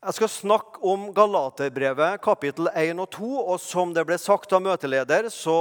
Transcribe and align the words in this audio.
Jeg 0.00 0.16
skal 0.16 0.30
snakke 0.32 0.80
om 0.88 1.10
Galaterbrevet 1.12 2.22
kapittel 2.24 2.70
1 2.72 3.02
og 3.02 3.10
2. 3.12 3.26
Og 3.52 3.58
som 3.60 3.90
det 3.92 4.06
ble 4.08 4.16
sagt 4.16 4.54
av 4.56 4.62
møteleder, 4.64 5.26
så 5.28 5.56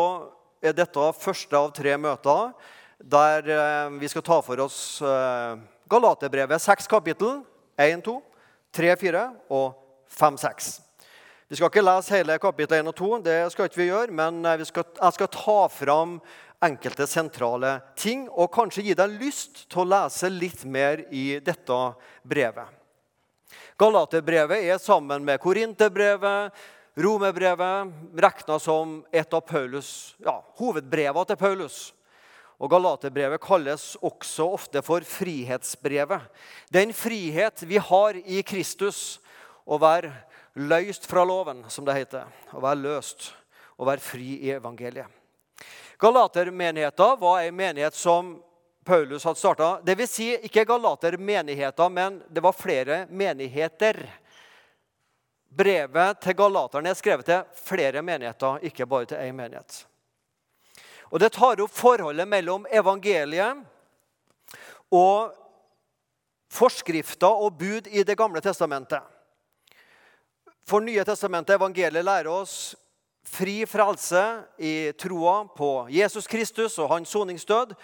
er 0.64 0.78
dette 0.78 1.08
første 1.20 1.60
av 1.60 1.74
tre 1.76 1.98
møter 2.00 2.54
der 3.00 3.52
eh, 3.52 3.98
vi 4.00 4.08
skal 4.12 4.24
ta 4.24 4.38
for 4.44 4.64
oss 4.64 5.02
eh, 5.04 5.60
Galaterbrevet 5.92 6.64
seks 6.64 6.88
kapittel. 6.88 7.42
1, 7.76 8.00
2, 8.08 8.16
3, 8.80 8.96
4 9.04 9.26
og 9.60 9.76
5, 10.08 10.40
6. 10.48 10.72
Vi 11.52 11.60
skal 11.60 11.74
ikke 11.74 11.84
lese 11.84 12.16
hele 12.16 12.40
kapittel 12.40 12.80
1 12.80 12.94
og 12.94 12.96
2, 12.96 13.14
det 13.28 13.38
skal 13.52 13.68
ikke 13.68 13.84
vi 13.84 13.92
gjøre, 13.92 14.16
men 14.24 14.40
eh, 14.46 14.60
vi 14.64 14.72
skal, 14.72 14.88
jeg 15.02 15.20
skal 15.20 15.34
ta 15.36 15.60
fram 15.84 16.20
enkelte 16.64 17.12
sentrale 17.12 17.82
ting 18.00 18.30
og 18.32 18.54
kanskje 18.56 18.88
gi 18.88 19.00
deg 19.04 19.20
lyst 19.20 19.66
til 19.68 19.84
å 19.84 19.90
lese 19.98 20.32
litt 20.32 20.64
mer 20.64 21.10
i 21.12 21.42
dette 21.44 21.86
brevet. 22.24 22.79
Galaterbrevet 23.80 24.66
er 24.68 24.78
sammen 24.78 25.24
med 25.24 25.40
Korinterbrevet, 25.40 26.52
Romerbrevet, 27.00 27.94
regna 28.20 28.58
som 28.60 28.98
et 29.12 29.34
av 29.34 29.40
Paulus, 29.48 30.18
ja, 30.20 30.34
hovedbrevene 30.60 31.30
til 31.30 31.40
Paulus. 31.40 31.78
Og 32.60 32.68
Galaterbrevet 32.74 33.40
kalles 33.40 33.94
også 34.04 34.50
ofte 34.58 34.82
for 34.84 35.06
frihetsbrevet. 35.08 36.26
Den 36.68 36.92
frihet 36.92 37.64
vi 37.64 37.80
har 37.80 38.20
i 38.20 38.42
Kristus, 38.44 39.22
å 39.64 39.80
være 39.80 40.12
løst 40.60 41.08
fra 41.08 41.24
loven, 41.24 41.64
som 41.72 41.88
det 41.88 41.96
heter. 42.02 42.28
Å 42.52 42.60
være 42.60 42.82
løst, 42.84 43.30
å 43.80 43.88
være 43.88 44.04
fri 44.04 44.42
i 44.44 44.52
evangeliet. 44.58 45.08
Galatermenigheten 46.00 47.20
var 47.22 47.46
en 47.46 47.56
menighet 47.56 47.96
som 47.96 48.36
Paulus 48.90 49.24
hadde 49.24 49.40
starta. 49.40 49.82
Dvs. 49.82 50.12
Si, 50.12 50.28
ikke 50.48 50.66
Galater-menigheter, 50.66 51.90
men 51.90 52.24
det 52.30 52.42
var 52.42 52.56
flere 52.58 53.04
menigheter. 53.10 54.00
Brevet 55.50 56.18
til 56.24 56.34
galaterne 56.34 56.90
er 56.90 56.98
skrevet 56.98 57.28
til 57.30 57.44
flere 57.68 58.02
menigheter, 58.02 58.58
ikke 58.66 58.88
bare 58.90 59.06
til 59.12 59.22
én 59.22 59.38
menighet. 59.38 59.84
Og 61.14 61.20
Det 61.22 61.30
tar 61.38 61.62
opp 61.62 61.70
forholdet 61.70 62.26
mellom 62.28 62.66
evangeliet 62.66 63.62
og 64.90 65.38
forskrifter 66.50 67.46
og 67.46 67.62
bud 67.62 67.94
i 67.94 68.02
Det 68.02 68.18
gamle 68.18 68.42
testamentet. 68.42 69.06
For 70.66 70.82
Nye 70.82 71.06
testamentet, 71.06 71.62
evangeliet, 71.62 72.06
lærer 72.06 72.34
oss 72.34 72.76
fri 73.22 73.66
frelse 73.70 74.28
i 74.58 74.92
troa 74.98 75.44
på 75.46 75.74
Jesus 75.94 76.26
Kristus 76.26 76.80
og 76.80 76.90
hans 76.90 77.10
soningsdød. 77.10 77.78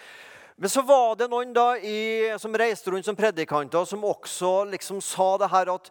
Men 0.56 0.72
så 0.72 0.80
var 0.82 1.18
det 1.20 1.28
noen 1.28 1.52
da 1.52 1.74
i, 1.76 2.32
som 2.40 2.54
reiste 2.56 2.92
rundt 2.92 3.04
som 3.04 3.16
predikanter, 3.16 3.84
som 3.84 4.06
også 4.08 4.64
liksom 4.70 5.02
sa 5.04 5.34
det 5.42 5.50
her 5.52 5.72
at 5.74 5.90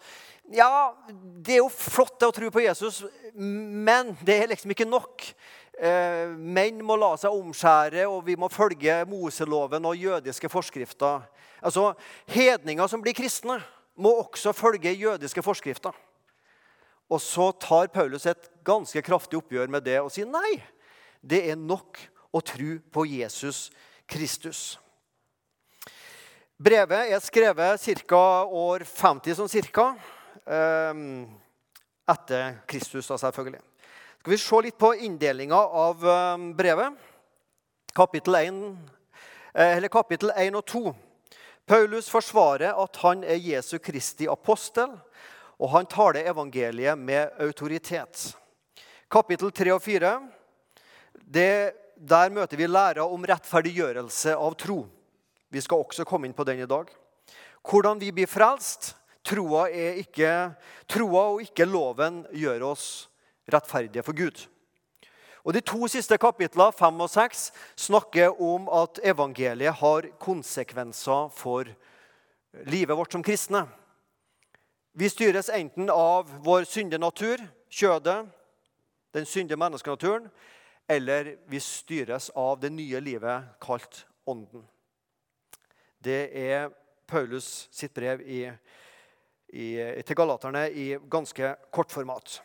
ja, 0.53 0.93
det 1.13 1.57
er 1.57 1.61
jo 1.61 1.69
flott 1.69 2.17
det 2.21 2.29
å 2.29 2.33
tro 2.33 2.49
på 2.53 2.63
Jesus, 2.63 3.03
men 3.35 4.11
det 4.25 4.39
er 4.39 4.49
liksom 4.51 4.73
ikke 4.73 4.89
nok. 4.89 5.27
Eh, 5.77 6.33
menn 6.33 6.81
må 6.85 6.97
la 6.97 7.11
seg 7.17 7.33
omskjære, 7.33 8.07
og 8.09 8.25
vi 8.25 8.37
må 8.39 8.49
følge 8.53 8.99
Moseloven 9.09 9.85
og 9.89 10.01
jødiske 10.01 10.49
forskrifter. 10.49 11.25
Altså, 11.65 11.91
Hedninger 12.33 12.89
som 12.89 13.05
blir 13.05 13.17
kristne, 13.17 13.59
må 13.95 14.11
også 14.25 14.53
følge 14.53 14.97
jødiske 14.97 15.45
forskrifter. 15.45 15.93
Og 17.09 17.21
så 17.21 17.51
tar 17.61 17.93
Paulus 17.93 18.25
et 18.25 18.49
ganske 18.65 19.01
kraftig 19.05 19.37
oppgjør 19.39 19.69
med 19.71 19.85
det 19.85 19.99
og 20.01 20.09
sier 20.13 20.29
nei. 20.29 20.57
Det 21.21 21.45
er 21.51 21.57
nok 21.57 22.01
å 22.33 22.41
tro 22.41 22.79
på 22.91 23.05
Jesus 23.13 23.67
Kristus 23.69 23.69
Kristus. 24.07 24.79
Brevet 26.57 27.11
er 27.11 27.19
skrevet 27.19 27.81
ca. 28.07 28.45
år 28.45 28.85
50 28.87 29.35
sånn 29.35 29.51
cirka. 29.51 29.89
Ehm, 30.45 31.25
etter 32.07 32.61
Kristus, 32.69 33.09
selvfølgelig. 33.09 33.61
Skal 34.21 34.31
vi 34.31 34.37
se 34.37 34.61
litt 34.63 34.77
på 34.77 34.93
inndelinga 34.95 35.57
av 35.57 36.05
ehm, 36.05 36.53
brevet? 36.55 36.95
Kapittel 37.95 38.35
1, 38.35 38.61
eh, 39.53 39.77
eller 39.77 39.89
kapittel 39.89 40.31
1 40.35 40.55
og 40.55 40.65
2. 40.65 40.95
Paulus 41.65 42.09
forsvarer 42.11 42.77
at 42.77 42.97
han 43.01 43.23
er 43.23 43.41
Jesu 43.41 43.77
Kristi 43.79 44.27
apostel, 44.29 44.93
og 45.57 45.71
han 45.71 45.87
taler 45.89 46.27
evangeliet 46.29 46.99
med 46.99 47.31
autoritet. 47.41 48.35
Kapittel 49.09 49.51
3 49.51 49.73
og 49.73 49.81
4 49.81 50.11
det 51.25 51.73
der 51.95 52.29
møter 52.29 52.59
vi 52.59 52.67
læra 52.67 53.05
om 53.07 53.25
rettferdiggjørelse 53.25 54.35
av 54.35 54.55
tro. 54.59 54.83
Vi 55.51 55.61
skal 55.63 55.83
også 55.83 56.05
komme 56.07 56.27
inn 56.27 56.35
på 56.35 56.45
den 56.47 56.61
i 56.63 56.69
dag. 56.69 56.89
Hvordan 57.65 57.99
vi 58.01 58.11
blir 58.11 58.29
frelst. 58.29 58.93
Troa, 59.25 59.63
ikke, 59.73 60.53
troa 60.85 61.21
og 61.33 61.39
ikke 61.41 61.65
loven 61.65 62.19
gjør 62.29 62.67
oss 62.67 63.07
rettferdige 63.49 64.03
for 64.05 64.13
Gud. 64.13 64.43
Og 65.45 65.53
De 65.53 65.61
to 65.65 65.87
siste 65.89 66.17
kapitlene, 66.21 66.73
fem 66.73 67.01
og 67.01 67.09
seks, 67.09 67.51
snakker 67.77 68.37
om 68.41 68.69
at 68.69 69.01
evangeliet 69.01 69.77
har 69.81 70.07
konsekvenser 70.21 71.29
for 71.33 71.69
livet 72.69 72.97
vårt 72.97 73.17
som 73.17 73.25
kristne. 73.25 73.65
Vi 74.93 75.09
styres 75.09 75.49
enten 75.49 75.89
av 75.89 76.29
vår 76.45 76.69
syndige 76.69 77.01
natur, 77.01 77.41
kjødet, 77.69 78.25
den 79.13 79.25
syndige 79.25 79.57
menneskenaturen, 79.57 80.29
eller 80.87 81.37
vi 81.45 81.59
styres 81.59 82.29
av 82.29 82.59
det 82.59 82.69
nye 82.69 82.99
livet 82.99 83.55
kalt 83.61 84.05
Ånden. 84.25 84.63
Det 86.01 86.31
er 86.33 86.71
Paulus 87.07 87.67
sitt 87.73 87.93
brev 87.93 88.21
i, 88.25 88.41
i, 89.53 89.67
til 90.01 90.17
galaterne 90.17 90.63
i 90.73 90.95
ganske 91.09 91.51
kort 91.73 91.93
format. 91.93 92.39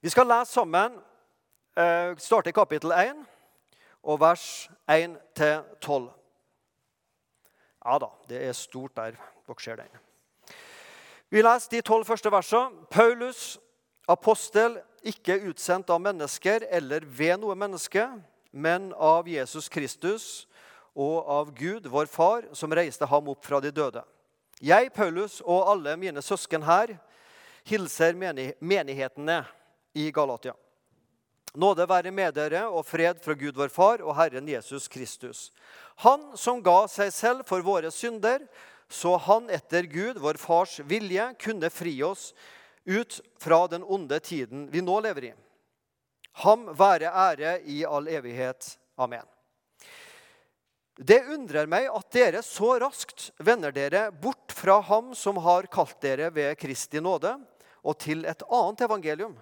Vi 0.00 0.12
skal 0.12 0.28
lese 0.28 0.56
sammen, 0.56 0.96
eh, 1.76 2.16
starte 2.16 2.48
i 2.48 2.56
kapittel 2.56 2.92
1 2.96 3.20
og 4.04 4.20
vers 4.20 4.70
1-12. 4.88 6.08
Ja 7.84 7.98
da, 8.00 8.10
det 8.28 8.40
er 8.48 8.56
stort 8.56 8.96
der. 8.96 9.20
Dere 9.44 9.60
ser 9.60 9.76
den. 9.76 10.00
Vi 11.28 11.42
leser 11.42 11.70
de 11.70 11.80
tolv 11.84 12.06
første 12.08 12.32
versene. 12.32 12.86
Paulus, 12.90 13.58
apostel, 14.08 14.78
ikke 15.04 15.36
utsendt 15.50 15.90
av 15.92 16.00
mennesker 16.02 16.64
eller 16.72 17.04
ved 17.04 17.38
noe 17.42 17.56
menneske, 17.58 18.06
men 18.50 18.92
av 18.96 19.28
Jesus 19.28 19.68
Kristus 19.68 20.46
og 20.94 21.28
av 21.28 21.50
Gud, 21.58 21.86
vår 21.90 22.06
Far, 22.06 22.48
som 22.54 22.72
reiste 22.72 23.06
ham 23.10 23.28
opp 23.32 23.44
fra 23.44 23.60
de 23.60 23.72
døde. 23.74 24.04
Jeg, 24.62 24.92
Paulus, 24.94 25.40
og 25.42 25.66
alle 25.72 25.96
mine 25.98 26.22
søsken 26.22 26.62
her 26.64 26.94
hilser 27.66 28.14
menighetene 28.14 29.42
i 29.98 30.10
Galatia. 30.14 30.54
Nåde 31.54 31.86
være 31.86 32.10
med 32.10 32.34
dere 32.34 32.64
og 32.66 32.86
fred 32.86 33.20
fra 33.22 33.34
Gud 33.38 33.54
vår 33.58 33.70
Far 33.70 34.02
og 34.02 34.16
Herren 34.18 34.48
Jesus 34.50 34.88
Kristus. 34.90 35.50
Han 36.02 36.32
som 36.38 36.62
ga 36.62 36.84
seg 36.90 37.12
selv 37.14 37.46
for 37.46 37.62
våre 37.62 37.92
synder, 37.94 38.42
så 38.90 39.14
han 39.22 39.46
etter 39.50 39.86
Gud, 39.90 40.18
vår 40.22 40.38
Fars 40.38 40.80
vilje, 40.86 41.28
kunne 41.38 41.70
fri 41.70 41.94
oss 42.06 42.32
ut 42.84 43.20
fra 43.40 43.66
den 43.66 43.84
onde 43.84 44.20
tiden 44.20 44.68
vi 44.70 44.82
nå 44.84 45.00
lever 45.00 45.30
i. 45.30 45.34
Ham 46.44 46.66
være 46.74 47.12
ære 47.12 47.60
i 47.70 47.84
all 47.86 48.08
evighet. 48.08 48.78
Amen. 48.96 49.26
Det 50.96 51.24
undrer 51.26 51.66
meg 51.66 51.88
at 51.90 52.10
dere 52.14 52.42
så 52.46 52.76
raskt 52.78 53.32
vender 53.42 53.74
dere 53.74 54.08
bort 54.12 54.54
fra 54.54 54.78
ham 54.86 55.10
som 55.18 55.40
har 55.42 55.66
kalt 55.66 55.96
dere 56.02 56.30
ved 56.34 56.54
Kristi 56.58 57.02
nåde, 57.02 57.34
og 57.82 57.98
til 57.98 58.22
et 58.24 58.42
annet 58.46 58.84
evangelium. 58.86 59.34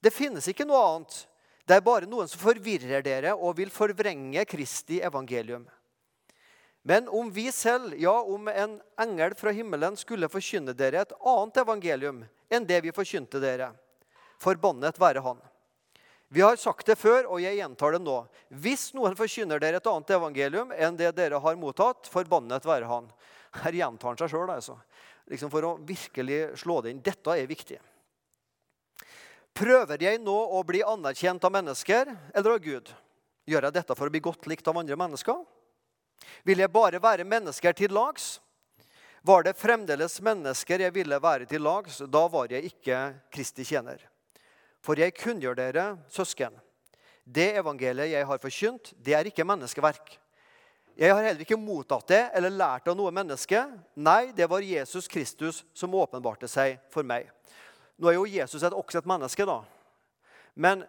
Det 0.00 0.12
finnes 0.14 0.46
ikke 0.48 0.66
noe 0.68 0.80
annet. 0.86 1.18
Det 1.68 1.76
er 1.76 1.84
bare 1.84 2.08
noen 2.08 2.28
som 2.30 2.40
forvirrer 2.40 3.04
dere 3.04 3.34
og 3.36 3.58
vil 3.58 3.70
forvrenge 3.72 4.44
Kristi 4.48 5.02
evangelium. 5.04 5.66
Men 6.88 7.08
om 7.08 7.30
vi 7.30 7.52
selv, 7.52 7.92
ja, 8.00 8.14
om 8.22 8.48
en 8.48 8.78
engel 8.96 9.34
fra 9.36 9.52
himmelen 9.52 9.96
skulle 10.00 10.30
forkynne 10.32 10.72
dere 10.72 11.02
et 11.02 11.10
annet 11.20 11.58
evangelium 11.60 12.22
enn 12.48 12.64
det 12.64 12.78
vi 12.86 12.94
forkynte 12.96 13.42
dere, 13.42 13.66
forbannet 14.40 14.96
være 14.96 15.20
han. 15.20 15.42
Vi 16.32 16.40
har 16.40 16.56
sagt 16.56 16.88
det 16.88 16.96
før, 16.96 17.26
og 17.28 17.42
jeg 17.44 17.58
gjentar 17.58 17.92
det 17.92 18.00
nå. 18.06 18.14
Hvis 18.64 18.86
noen 18.96 19.18
forkynner 19.18 19.60
dere 19.60 19.82
et 19.82 19.90
annet 19.92 20.14
evangelium 20.16 20.72
enn 20.72 20.96
det 20.96 21.10
dere 21.18 21.42
har 21.44 21.60
mottatt, 21.60 22.08
forbannet 22.08 22.64
være 22.64 22.88
han. 22.88 23.12
Her 23.66 23.78
gjentar 23.82 24.14
han 24.14 24.22
seg 24.22 24.32
sjøl, 24.32 24.54
altså. 24.56 24.78
Liksom 25.28 25.52
for 25.52 25.68
å 25.68 25.74
virkelig 25.92 26.40
slå 26.64 26.78
det 26.80 26.94
inn. 26.94 27.04
Dette 27.04 27.36
er 27.36 27.52
viktig. 27.52 27.82
Prøver 29.52 30.08
jeg 30.08 30.24
nå 30.24 30.40
å 30.56 30.64
bli 30.64 30.80
anerkjent 30.88 31.44
av 31.44 31.52
mennesker 31.52 32.16
eller 32.32 32.56
av 32.56 32.64
Gud? 32.64 32.96
Gjør 33.44 33.68
jeg 33.68 33.80
dette 33.82 34.00
for 34.00 34.08
å 34.08 34.16
bli 34.16 34.24
godt 34.24 34.48
likt 34.48 34.72
av 34.72 34.80
andre 34.80 34.96
mennesker? 34.96 35.44
Vil 36.44 36.62
jeg 36.62 36.72
bare 36.72 37.00
være 37.02 37.26
mennesker 37.28 37.72
til 37.76 37.92
lags? 37.94 38.38
Var 39.22 39.44
det 39.44 39.58
fremdeles 39.58 40.20
mennesker 40.24 40.84
jeg 40.86 40.94
ville 40.94 41.18
være 41.22 41.48
til 41.50 41.62
lags, 41.62 41.98
da 42.06 42.22
var 42.30 42.52
jeg 42.52 42.70
ikke 42.70 43.00
Kristi 43.34 43.66
tjener. 43.66 44.00
For 44.80 44.98
jeg 44.98 45.16
kunngjør 45.18 45.58
dere, 45.58 45.84
søsken, 46.08 46.54
det 47.28 47.50
evangeliet 47.60 48.14
jeg 48.14 48.26
har 48.26 48.40
forkynt, 48.40 48.94
det 48.96 49.14
er 49.14 49.28
ikke 49.28 49.44
menneskeverk. 49.44 50.14
Jeg 50.98 51.14
har 51.14 51.22
heller 51.22 51.44
ikke 51.44 51.58
mottatt 51.60 52.08
det 52.10 52.22
eller 52.34 52.50
lært 52.50 52.88
av 52.90 52.96
noe 52.98 53.12
menneske. 53.14 53.60
Nei, 53.94 54.32
det 54.34 54.48
var 54.50 54.64
Jesus 54.66 55.06
Kristus 55.10 55.60
som 55.76 55.94
åpenbarte 55.94 56.48
seg 56.50 56.80
for 56.90 57.06
meg. 57.06 57.28
Nå 57.98 58.10
er 58.10 58.16
jo 58.16 58.26
Jesus 58.26 58.64
et, 58.66 58.74
også 58.74 58.98
et 58.98 59.10
menneske, 59.10 59.46
da. 59.46 59.60
Men 60.58 60.82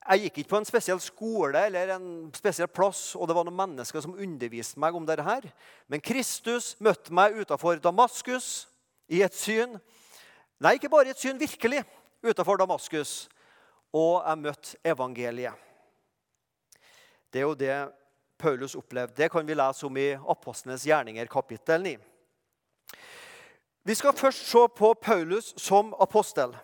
jeg 0.00 0.24
gikk 0.24 0.38
ikke 0.40 0.50
på 0.50 0.58
en 0.60 0.66
spesiell 0.66 1.00
skole 1.02 1.60
eller 1.68 1.92
en 1.94 2.06
spesiell 2.34 2.68
plass, 2.72 3.14
og 3.14 3.28
det 3.28 3.36
var 3.36 3.44
noen 3.44 3.58
mennesker 3.58 4.00
som 4.00 4.16
underviste 4.16 4.80
meg 4.80 4.96
om 4.96 5.06
dette. 5.06 5.22
her. 5.22 5.44
Men 5.88 6.00
Kristus 6.00 6.74
møtte 6.80 7.12
meg 7.12 7.36
utafor 7.36 7.76
Damaskus 7.76 8.66
i 9.08 9.20
et 9.22 9.34
syn. 9.34 9.76
Nei, 10.60 10.74
ikke 10.74 10.88
bare 10.88 11.06
i 11.06 11.10
et 11.10 11.20
syn, 11.20 11.38
virkelig, 11.40 11.84
utafor 12.22 12.56
Damaskus. 12.56 13.28
Og 13.92 14.22
jeg 14.24 14.38
møtte 14.38 14.76
evangeliet. 14.84 15.54
Det 17.32 17.38
er 17.38 17.46
jo 17.46 17.54
det 17.54 17.92
Paulus 18.38 18.74
opplevde. 18.74 19.14
Det 19.16 19.30
kan 19.30 19.46
vi 19.46 19.54
lese 19.54 19.86
om 19.86 19.96
i 19.96 20.14
Apostlenes 20.16 20.86
gjerninger, 20.86 21.26
kapittel 21.26 21.82
9. 21.82 21.96
Vi 23.84 23.94
skal 23.94 24.16
først 24.16 24.48
se 24.48 24.64
på 24.76 24.94
Paulus 24.94 25.54
som 25.56 25.94
apostel. 26.00 26.56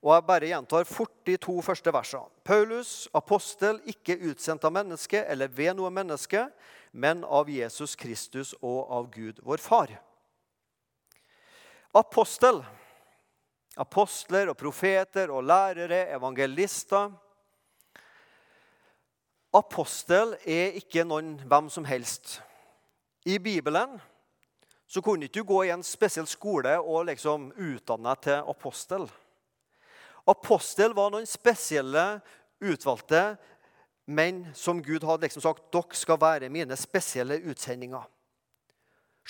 Og 0.00 0.14
Jeg 0.14 0.26
bare 0.26 0.48
gjentar 0.48 0.84
fort 0.88 1.16
de 1.26 1.36
to 1.36 1.60
første 1.60 1.92
versene. 1.92 2.28
Paulus, 2.44 3.08
apostel, 3.14 3.80
ikke 3.84 4.16
utsendt 4.30 4.64
av 4.64 4.72
menneske 4.72 5.24
eller 5.28 5.48
ved 5.52 5.74
noe 5.76 5.90
menneske, 5.92 6.46
men 6.92 7.24
av 7.24 7.50
Jesus 7.52 7.96
Kristus 7.96 8.54
og 8.62 8.88
av 8.90 9.10
Gud, 9.12 9.42
vår 9.44 9.60
Far. 9.60 9.92
Apostel. 11.94 12.62
Apostler 13.76 14.50
og 14.50 14.56
profeter 14.58 15.30
og 15.30 15.44
lærere, 15.46 16.08
evangelister 16.16 17.12
Apostel 19.50 20.36
er 20.46 20.76
ikke 20.78 21.02
noen 21.02 21.32
hvem 21.42 21.66
som 21.74 21.86
helst. 21.86 22.36
I 23.26 23.38
Bibelen 23.42 23.96
så 24.86 25.02
kunne 25.02 25.26
ikke 25.26 25.40
du 25.40 25.48
gå 25.48 25.64
i 25.66 25.72
en 25.74 25.82
spesiell 25.82 26.28
skole 26.30 26.76
og 26.78 27.08
liksom 27.08 27.48
utdanne 27.58 28.12
deg 28.14 28.22
til 28.28 28.52
apostel. 28.52 29.08
Apostel 30.28 30.94
var 30.96 31.12
noen 31.12 31.28
spesielle, 31.28 32.20
utvalgte 32.60 33.38
menn 34.10 34.42
som 34.54 34.82
Gud 34.82 35.04
hadde 35.06 35.24
liksom 35.24 35.44
sagt 35.44 35.70
dere 35.72 35.96
skal 35.96 36.18
være 36.20 36.50
mine 36.52 36.76
spesielle 36.76 37.38
utsendinger. 37.50 38.04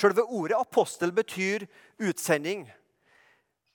Selve 0.01 0.25
ordet 0.25 0.57
apostel 0.57 1.13
betyr 1.13 1.67
utsending. 2.01 2.65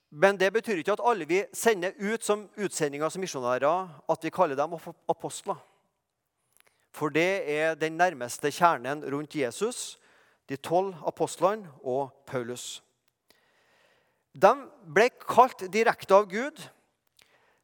Men 0.10 0.40
det 0.40 0.52
betyr 0.56 0.80
ikke 0.80 0.96
at 0.96 1.04
alle 1.04 1.28
vi 1.28 1.44
sender 1.54 1.94
ut 2.00 2.24
som 2.24 2.48
utsendinger 2.58 3.12
som 3.12 3.22
misjonærer, 3.22 3.90
at 4.10 4.24
vi 4.24 4.32
kaller 4.34 4.58
dem 4.58 4.78
apostler. 5.10 5.60
For 6.96 7.12
det 7.12 7.44
er 7.52 7.76
den 7.76 7.98
nærmeste 8.00 8.52
kjernen 8.56 9.04
rundt 9.12 9.36
Jesus, 9.36 10.00
de 10.50 10.56
tolv 10.56 10.96
apostlene 11.06 11.68
og 11.84 12.14
Paulus. 12.26 12.82
De 14.36 14.52
ble 14.96 15.10
kalt 15.28 15.66
direkte 15.74 16.16
av 16.16 16.30
Gud, 16.32 16.62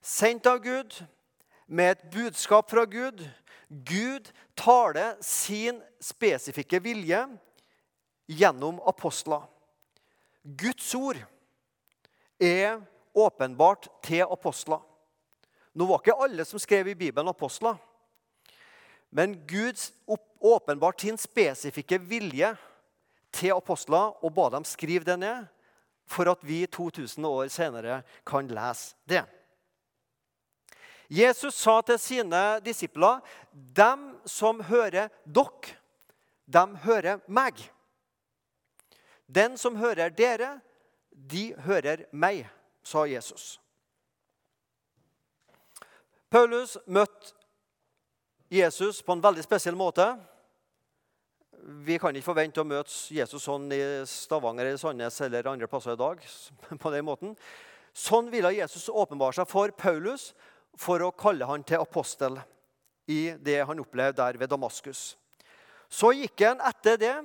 sendt 0.01 0.45
av 0.49 0.59
Gud, 0.59 1.03
med 1.71 1.91
et 1.91 2.09
budskap 2.11 2.69
fra 2.71 2.83
Gud. 2.85 3.23
Gud 3.69 4.27
taler 4.59 5.15
sin 5.23 5.79
spesifikke 6.03 6.81
vilje 6.83 7.21
gjennom 8.27 8.81
apostler. 8.87 9.45
Guds 10.43 10.89
ord 10.95 11.21
er 12.41 12.81
åpenbart 13.13 13.87
til 14.03 14.25
apostler. 14.25 14.81
Nå 15.73 15.87
var 15.87 16.01
ikke 16.01 16.19
alle 16.19 16.45
som 16.45 16.59
skrev 16.59 16.91
i 16.91 16.97
Bibelen, 16.97 17.31
apostler. 17.31 17.77
Men 19.11 19.37
Gud 19.47 19.79
åpenbart 20.41 21.01
sin 21.01 21.17
spesifikke 21.17 21.99
vilje 22.01 22.51
til 23.31 23.55
apostler 23.55 24.17
og 24.23 24.33
ba 24.35 24.49
dem 24.51 24.67
skrive 24.67 25.07
det 25.07 25.19
ned 25.19 25.47
for 26.07 26.27
at 26.31 26.43
vi 26.43 26.65
2000 26.65 27.25
år 27.27 27.47
senere 27.47 28.01
kan 28.27 28.47
lese 28.51 28.95
det. 29.07 29.23
Jesus 31.11 31.57
sa 31.59 31.81
til 31.81 31.99
sine 31.99 32.59
disipler, 32.63 33.19
'Dem 33.51 34.15
som 34.25 34.61
hører 34.63 35.09
dere, 35.25 35.75
dem 36.47 36.75
hører 36.75 37.19
meg.' 37.27 37.69
'Den 39.27 39.57
som 39.57 39.75
hører 39.75 40.09
dere, 40.09 40.61
de 41.11 41.53
hører 41.57 42.05
meg', 42.13 42.47
sa 42.83 43.03
Jesus. 43.05 43.59
Paulus 46.29 46.77
møtte 46.87 47.33
Jesus 48.49 49.01
på 49.03 49.11
en 49.11 49.23
veldig 49.23 49.43
spesiell 49.43 49.75
måte. 49.75 50.05
Vi 51.83 51.97
kan 51.97 52.15
ikke 52.15 52.25
forvente 52.25 52.61
å 52.61 52.67
møte 52.67 52.91
Jesus 53.13 53.43
sånn 53.43 53.67
i 53.71 53.81
Stavanger, 54.07 54.65
eller 54.65 54.79
Sandnes 54.79 55.21
eller 55.21 55.47
andre 55.47 55.67
plasser 55.67 55.91
i 55.91 55.99
dag. 55.99 56.23
på 56.81 56.91
den 56.91 57.05
måten. 57.05 57.35
Sånn 57.93 58.31
ville 58.31 58.53
Jesus 58.55 58.87
åpenbare 58.87 59.35
seg 59.35 59.47
for 59.51 59.71
Paulus 59.75 60.31
for 60.77 61.03
å 61.03 61.11
kalle 61.15 61.47
han 61.49 61.63
til 61.67 61.81
apostel 61.81 62.39
i 63.11 63.33
det 63.39 63.59
han 63.67 63.81
opplevde 63.81 64.21
der 64.21 64.39
ved 64.39 64.51
Damaskus. 64.51 65.15
Så 65.91 66.13
gikk 66.15 66.45
han 66.45 66.61
etter 66.63 66.99
det 66.99 67.15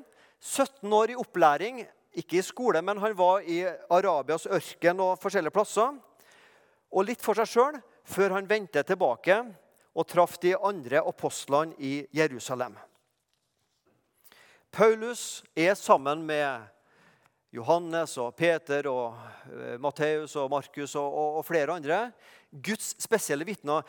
17 0.41 0.93
år 0.93 1.13
i 1.13 1.19
opplæring, 1.19 1.85
ikke 2.17 2.41
i 2.41 2.45
skole, 2.45 2.83
men 2.83 2.99
han 2.99 3.15
var 3.17 3.45
i 3.45 3.61
Arabias 3.93 4.47
ørken 4.49 5.03
og 5.05 5.19
forskjellige 5.21 5.55
plasser. 5.55 5.95
Og 6.91 7.07
litt 7.07 7.23
for 7.23 7.39
seg 7.39 7.51
sjøl 7.51 7.79
før 8.07 8.39
han 8.39 8.49
vendte 8.49 8.83
tilbake 8.87 9.39
og 9.97 10.09
traff 10.09 10.37
de 10.43 10.55
andre 10.57 11.03
apostlene 11.05 11.77
i 11.79 11.99
Jerusalem. 12.15 12.77
Paulus 14.71 15.45
er 15.57 15.75
sammen 15.79 16.25
med 16.27 16.67
Johannes 17.57 18.17
og 18.21 18.35
Peter 18.37 18.89
og 18.91 19.15
uh, 19.49 19.77
Matteus 19.81 20.35
og 20.37 20.51
Markus 20.53 20.97
og, 20.99 21.07
og, 21.07 21.39
og, 21.39 21.47
flere 21.47 21.79
andre 21.79 22.01
Guds 22.63 22.95
spesielle 23.03 23.47
vitner. 23.47 23.87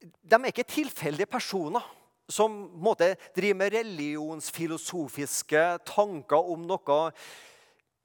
De 0.00 0.36
er 0.36 0.50
ikke 0.52 0.66
tilfeldige 0.68 1.30
personer 1.30 1.84
som 2.30 2.52
måte, 2.80 3.14
driver 3.36 3.58
med 3.58 3.74
religionsfilosofiske 3.74 5.64
tanker 5.84 6.52
om 6.54 6.62
noe 6.68 7.00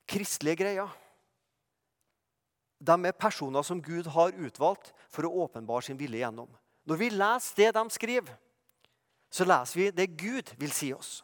kristelige 0.09 0.59
greier. 0.63 0.91
De 2.79 2.95
er 3.05 3.15
personer 3.15 3.63
som 3.63 3.81
Gud 3.83 4.07
har 4.15 4.35
utvalgt 4.35 4.93
for 5.11 5.27
å 5.27 5.45
åpenbare 5.45 5.87
sin 5.87 5.99
vilje 5.99 6.21
gjennom. 6.23 6.49
Når 6.87 6.99
vi 6.99 7.09
leser 7.11 7.59
det 7.59 7.73
de 7.75 7.83
skriver, 7.91 8.37
så 9.29 9.45
leser 9.45 9.79
vi 9.79 9.89
det 9.93 10.07
Gud 10.19 10.53
vil 10.59 10.71
si 10.73 10.93
oss. 10.95 11.19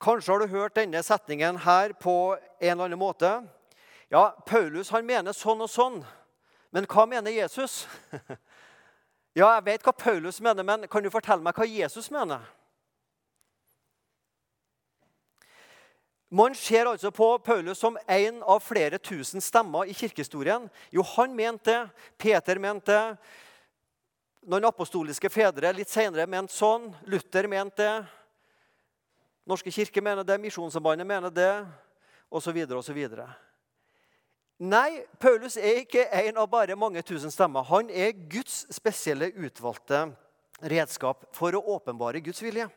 Kanskje 0.00 0.32
har 0.32 0.42
du 0.42 0.52
hørt 0.52 0.76
denne 0.76 1.02
setningen 1.04 1.58
her 1.64 1.94
på 1.96 2.34
en 2.34 2.70
eller 2.74 2.88
annen 2.88 3.00
måte. 3.00 3.30
Ja, 4.14 4.28
Paulus 4.46 4.92
han 4.94 5.06
mener 5.08 5.34
sånn 5.34 5.64
og 5.64 5.70
sånn, 5.72 5.96
men 6.70 6.84
hva 6.86 7.02
mener 7.10 7.34
Jesus? 7.34 7.80
ja, 9.40 9.48
jeg 9.56 9.62
vet 9.66 9.82
hva 9.82 9.90
Paulus 9.90 10.36
mener, 10.38 10.62
men 10.62 10.84
kan 10.86 11.02
du 11.02 11.08
fortelle 11.10 11.42
meg 11.42 11.56
hva 11.58 11.66
Jesus 11.66 12.06
mener? 12.14 12.44
Man 16.30 16.54
ser 16.54 16.86
altså 16.86 17.10
på 17.14 17.26
Paulus 17.42 17.82
som 17.82 17.98
en 18.06 18.38
av 18.46 18.62
flere 18.62 19.00
tusen 19.02 19.42
stemmer 19.42 19.90
i 19.90 19.96
kirkehistorien. 19.98 20.68
Jo, 20.94 21.02
han 21.16 21.34
mente 21.34 21.72
det, 21.72 22.04
Peter 22.14 22.60
mente 22.62 22.94
det, 22.94 23.32
noen 24.46 24.68
apostoliske 24.70 25.26
fedre 25.32 25.72
litt 25.74 25.90
senere 25.90 26.28
mente 26.30 26.54
sånn, 26.54 26.86
Luther 27.10 27.50
mente 27.50 27.82
det, 27.82 27.96
Norske 29.50 29.74
kirke 29.74 30.00
mener 30.00 30.22
det, 30.22 30.38
Misjonssambandet 30.38 31.10
mener 31.10 31.34
det, 31.34 31.50
osv. 32.30 32.62
osv. 32.78 33.02
Nei, 34.62 35.02
Paulus 35.18 35.56
er 35.58 35.80
ikke 35.82 36.04
en 36.14 36.36
av 36.38 36.46
bare 36.50 36.76
mange 36.78 37.02
tusen 37.02 37.32
stemmer. 37.34 37.66
Han 37.66 37.90
er 37.90 38.14
Guds 38.30 38.62
spesielle 38.72 39.32
utvalgte 39.34 40.06
redskap 40.62 41.26
for 41.34 41.56
å 41.56 41.64
åpenbare 41.74 42.22
Guds 42.22 42.42
vilje. 42.42 42.68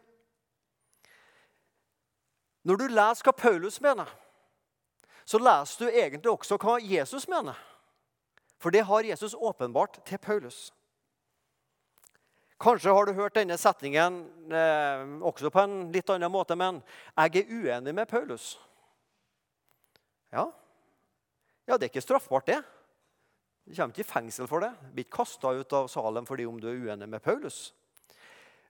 Når 2.67 2.81
du 2.81 2.87
leser 2.89 3.29
hva 3.29 3.35
Paulus 3.37 3.77
mener, 3.79 4.09
så 5.27 5.39
leser 5.39 5.85
du 5.85 5.91
egentlig 5.91 6.33
også 6.33 6.57
hva 6.59 6.79
Jesus 6.81 7.27
mener. 7.29 7.55
For 8.57 8.73
det 8.73 8.87
har 8.89 9.05
Jesus 9.05 9.37
åpenbart 9.37 10.01
til 10.07 10.17
Paulus. 10.17 10.71
Kanskje 12.57 12.93
har 12.93 13.05
du 13.05 13.13
hørt 13.13 13.35
denne 13.37 13.53
setningen 13.61 14.23
eh, 14.49 15.03
også 15.21 15.51
på 15.53 15.61
en 15.61 15.91
litt 15.93 16.09
annen 16.09 16.31
måte, 16.33 16.55
men 16.57 16.81
'jeg 17.13 17.45
er 17.45 17.51
uenig 17.53 17.93
med 17.93 18.09
Paulus'. 18.09 18.57
Ja, 20.33 20.49
ja 21.67 21.77
det 21.77 21.87
er 21.87 21.91
ikke 21.91 22.05
straffbart, 22.05 22.47
det. 22.47 22.61
Du 23.67 23.75
kommer 23.75 23.91
ikke 23.91 24.05
i 24.05 24.11
fengsel 24.13 24.47
for 24.47 24.63
det. 24.63 24.71
Du 24.79 24.93
blir 24.95 25.05
ikke 25.05 25.17
kasta 25.19 25.51
ut 25.51 25.75
av 25.75 25.89
Salem 25.91 26.25
fordi 26.25 26.45
om 26.47 26.59
du 26.61 26.69
er 26.71 26.79
uenig 26.79 27.09
med 27.09 27.23
Paulus. 27.23 27.73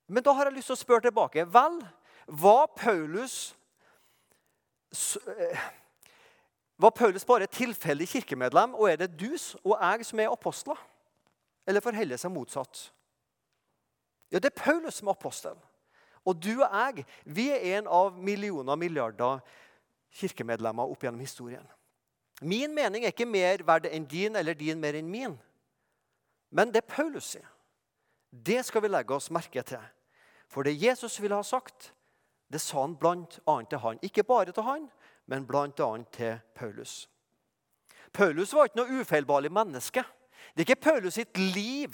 Men 0.08 0.26
da 0.26 0.34
har 0.34 0.50
jeg 0.50 0.58
lyst 0.58 0.72
til 0.72 0.78
å 0.78 0.82
spørre 0.82 1.06
tilbake. 1.06 1.46
Vel, 1.54 1.82
var 2.28 2.68
Paulus 2.76 3.58
Eh, 4.92 5.60
var 6.76 6.92
Paulus 6.92 7.26
bare 7.26 7.44
et 7.44 7.52
tilfeldig 7.52 8.08
kirkemedlem, 8.08 8.76
og 8.76 8.92
er 8.92 8.96
det 8.96 9.20
du 9.20 9.34
og 9.64 9.78
jeg 9.82 10.06
som 10.06 10.20
er 10.20 10.32
apostler? 10.32 10.78
Eller 11.68 11.82
forholder 11.82 12.18
seg 12.18 12.32
motsatt? 12.32 12.92
Ja, 14.32 14.40
det 14.40 14.52
er 14.52 14.64
Paulus 14.64 15.00
som 15.00 15.08
er 15.08 15.18
apostel. 15.18 15.58
Og 16.26 16.44
du 16.44 16.62
og 16.62 16.70
jeg 16.70 17.06
vi 17.26 17.50
er 17.52 17.78
en 17.78 17.88
av 17.88 18.18
millioner 18.20 18.72
og 18.72 18.80
milliarder 18.80 19.42
kirkemedlemmer 20.14 20.88
opp 20.88 21.04
gjennom 21.04 21.24
historien. 21.24 21.66
Min 22.42 22.74
mening 22.76 23.04
er 23.04 23.14
ikke 23.14 23.26
mer 23.26 23.64
verd 23.66 23.88
enn 23.90 24.06
din, 24.06 24.36
eller 24.36 24.54
din 24.54 24.80
mer 24.80 24.98
enn 24.98 25.10
min. 25.10 25.38
Men 26.54 26.72
det 26.72 26.86
Paulus 26.88 27.34
sier, 27.34 27.48
det 28.32 28.64
skal 28.66 28.84
vi 28.84 28.92
legge 28.92 29.16
oss 29.16 29.32
merke 29.34 29.64
til. 29.66 29.82
For 30.48 30.64
det 30.64 30.78
Jesus 30.78 31.18
ville 31.20 31.36
ha 31.36 31.44
sagt, 31.44 31.92
det 32.48 32.62
sa 32.62 32.86
han 32.86 32.98
annet 33.02 33.70
til 33.70 33.80
han. 33.80 34.00
Ikke 34.02 34.24
bare 34.24 34.52
til 34.52 34.64
han, 34.64 34.90
men 35.26 35.48
annet 35.54 36.12
til 36.12 36.40
Paulus. 36.56 37.10
Paulus 38.14 38.54
var 38.54 38.66
ikke 38.66 38.80
noe 38.80 39.02
ufeilbarlig 39.02 39.52
menneske. 39.52 40.04
Det 40.56 40.64
er 40.64 40.70
ikke 40.70 40.82
Paulus 40.92 41.14
sitt 41.14 41.38
liv 41.38 41.92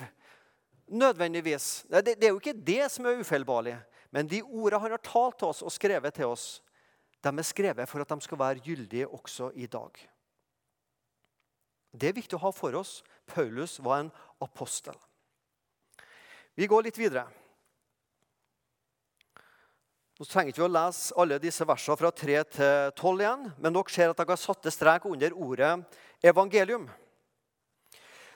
nødvendigvis. 0.88 1.86
Det 1.90 2.24
er 2.24 2.30
jo 2.30 2.40
ikke 2.40 2.54
det 2.54 2.92
som 2.92 3.06
er 3.06 3.20
ufeilbarlig. 3.20 3.78
Men 4.12 4.28
de 4.30 4.44
ordene 4.44 4.82
han 4.82 4.92
har 4.92 5.02
talt 5.02 5.40
til 5.40 5.48
oss 5.48 5.64
og 5.66 5.72
skrevet 5.74 6.14
til 6.14 6.30
oss, 6.30 6.62
de 7.24 7.30
er 7.32 7.48
skrevet 7.48 7.90
for 7.90 8.04
at 8.04 8.10
de 8.10 8.22
skal 8.22 8.40
være 8.40 8.62
gyldige 8.62 9.08
også 9.08 9.52
i 9.56 9.66
dag. 9.66 10.13
Det 11.94 12.10
er 12.10 12.18
viktig 12.18 12.38
å 12.40 12.44
ha 12.48 12.52
for 12.56 12.74
oss. 12.80 13.02
Paulus 13.30 13.78
var 13.84 14.02
en 14.02 14.12
apostel. 14.42 14.98
Vi 16.58 16.68
går 16.70 16.88
litt 16.88 16.98
videre. 16.98 17.28
Nå 20.18 20.28
trenger 20.30 20.52
vi 20.52 20.54
ikke 20.54 20.66
å 20.68 20.72
lese 20.72 21.16
alle 21.18 21.40
disse 21.42 21.66
versene 21.66 21.98
fra 21.98 22.12
3 22.14 22.42
til 22.54 22.92
12 23.00 23.24
igjen, 23.24 23.48
men 23.58 23.74
dere 23.74 23.94
ser 23.94 24.12
at 24.14 24.20
jeg 24.22 24.30
har 24.30 24.42
satt 24.42 24.70
strek 24.74 25.08
under 25.10 25.34
ordet 25.34 25.72
evangelium. 26.22 26.86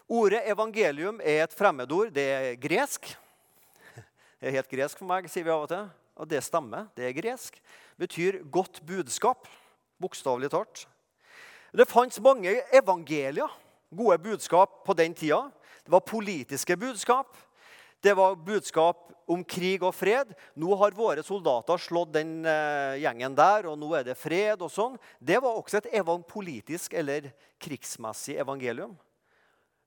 Ordet 0.08 0.42
evangelium 0.50 1.22
er 1.22 1.44
et 1.44 1.54
fremmedord. 1.54 2.14
Det 2.16 2.26
er 2.34 2.60
gresk. 2.62 3.10
Det 4.38 4.50
er 4.50 4.58
helt 4.58 4.70
gresk 4.72 5.00
for 5.00 5.10
meg, 5.10 5.30
sier 5.30 5.46
vi 5.46 5.54
av 5.54 5.66
og 5.66 5.72
til. 5.72 5.88
Og 6.18 6.30
det 6.30 6.42
stemmer. 6.46 6.90
Det 6.98 7.06
er 7.06 7.16
gresk. 7.18 7.58
Det 7.62 8.08
betyr 8.08 8.40
godt 8.54 8.82
budskap, 8.88 9.50
bokstavelig 10.02 10.50
talt. 10.54 10.88
Det 11.72 11.88
fantes 11.90 12.22
mange 12.24 12.54
evangelier, 12.76 13.52
gode 13.92 14.18
budskap, 14.24 14.84
på 14.86 14.96
den 14.96 15.14
tida. 15.14 15.50
Det 15.84 15.92
var 15.92 16.06
politiske 16.06 16.78
budskap. 16.78 17.36
Det 18.02 18.14
var 18.14 18.36
budskap 18.36 19.12
om 19.28 19.44
krig 19.44 19.84
og 19.84 19.96
fred. 19.96 20.32
Nå 20.56 20.76
har 20.80 20.96
våre 20.96 21.24
soldater 21.26 21.80
slått 21.82 22.14
den 22.16 22.46
eh, 22.48 23.00
gjengen 23.04 23.36
der, 23.36 23.68
og 23.68 23.78
nå 23.80 23.92
er 23.98 24.06
det 24.08 24.18
fred. 24.20 24.62
og 24.62 24.72
sånn. 24.72 24.98
Det 25.20 25.42
var 25.44 25.58
også 25.58 25.82
et 25.82 26.28
politisk 26.28 26.94
eller 26.94 27.32
krigsmessig 27.60 28.38
evangelium. 28.38 28.96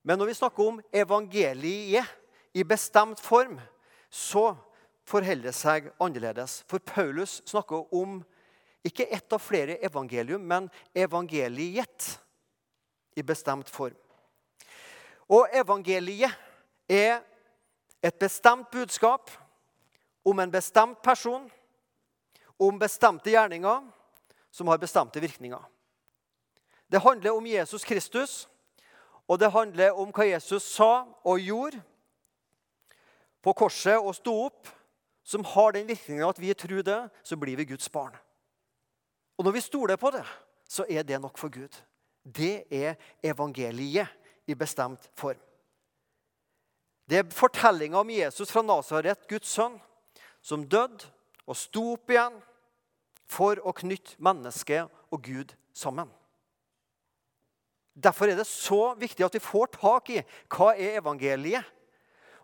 Men 0.03 0.19
når 0.19 0.27
vi 0.27 0.35
snakker 0.41 0.69
om 0.69 0.81
evangeliet 0.93 2.07
i 2.53 2.65
bestemt 2.65 3.21
form, 3.21 3.61
så 4.11 4.57
forholder 5.07 5.51
det 5.51 5.55
seg 5.57 5.91
annerledes. 6.01 6.65
For 6.69 6.79
Paulus 6.79 7.41
snakker 7.47 7.87
om 7.95 8.21
ikke 8.85 9.05
ett 9.05 9.33
av 9.33 9.39
flere 9.39 9.77
evangelium, 9.85 10.43
men 10.47 10.71
evangeliet 10.95 12.21
i 13.17 13.23
bestemt 13.23 13.71
form. 13.71 13.97
Og 15.31 15.49
evangeliet 15.55 16.33
er 16.89 17.21
et 18.03 18.19
bestemt 18.19 18.71
budskap 18.73 19.31
om 20.25 20.39
en 20.39 20.51
bestemt 20.53 21.03
person, 21.03 21.51
om 22.61 22.79
bestemte 22.79 23.31
gjerninger 23.33 23.85
som 24.51 24.69
har 24.69 24.81
bestemte 24.81 25.21
virkninger. 25.21 25.63
Det 26.91 27.01
handler 27.01 27.37
om 27.37 27.47
Jesus 27.47 27.85
Kristus, 27.85 28.49
og 29.29 29.39
det 29.39 29.53
handler 29.55 29.95
om 29.95 30.11
hva 30.11 30.27
Jesus 30.27 30.67
sa 30.75 31.07
og 31.23 31.41
gjorde 31.41 31.79
på 33.41 33.55
korset 33.57 33.97
og 33.97 34.15
sto 34.19 34.35
opp, 34.49 34.67
som 35.23 35.45
har 35.47 35.77
den 35.77 35.87
virkningen 35.87 36.27
at 36.27 36.41
vi 36.41 36.51
tror 36.55 36.83
det, 36.83 36.99
så 37.23 37.37
blir 37.39 37.57
vi 37.57 37.69
Guds 37.71 37.89
barn. 37.93 38.17
Og 39.41 39.47
når 39.47 39.55
vi 39.57 39.61
stoler 39.65 39.97
på 39.97 40.11
det, 40.13 40.27
så 40.69 40.85
er 40.85 41.07
det 41.09 41.17
nok 41.17 41.39
for 41.41 41.49
Gud. 41.49 41.73
Det 42.21 42.67
er 42.69 42.99
evangeliet 43.25 44.11
i 44.45 44.53
bestemt 44.55 45.07
form. 45.17 45.41
Det 47.09 47.19
er 47.19 47.33
fortellinga 47.33 48.03
om 48.05 48.13
Jesus 48.13 48.53
fra 48.53 48.61
Nasaret, 48.63 49.25
Guds 49.31 49.49
sønn, 49.49 49.79
som 50.45 50.69
døde 50.69 51.09
og 51.49 51.57
sto 51.57 51.87
opp 51.95 52.13
igjen 52.13 52.37
for 53.25 53.65
å 53.65 53.73
knytte 53.81 54.21
mennesket 54.21 54.93
og 55.09 55.25
Gud 55.25 55.57
sammen. 55.73 56.13
Derfor 57.97 58.29
er 58.29 58.37
det 58.37 58.47
så 58.47 58.93
viktig 59.01 59.25
at 59.25 59.41
vi 59.41 59.41
får 59.41 59.73
tak 59.81 60.13
i 60.13 60.21
hva 60.53 60.75
er 60.77 61.01
evangeliet. 61.01 61.65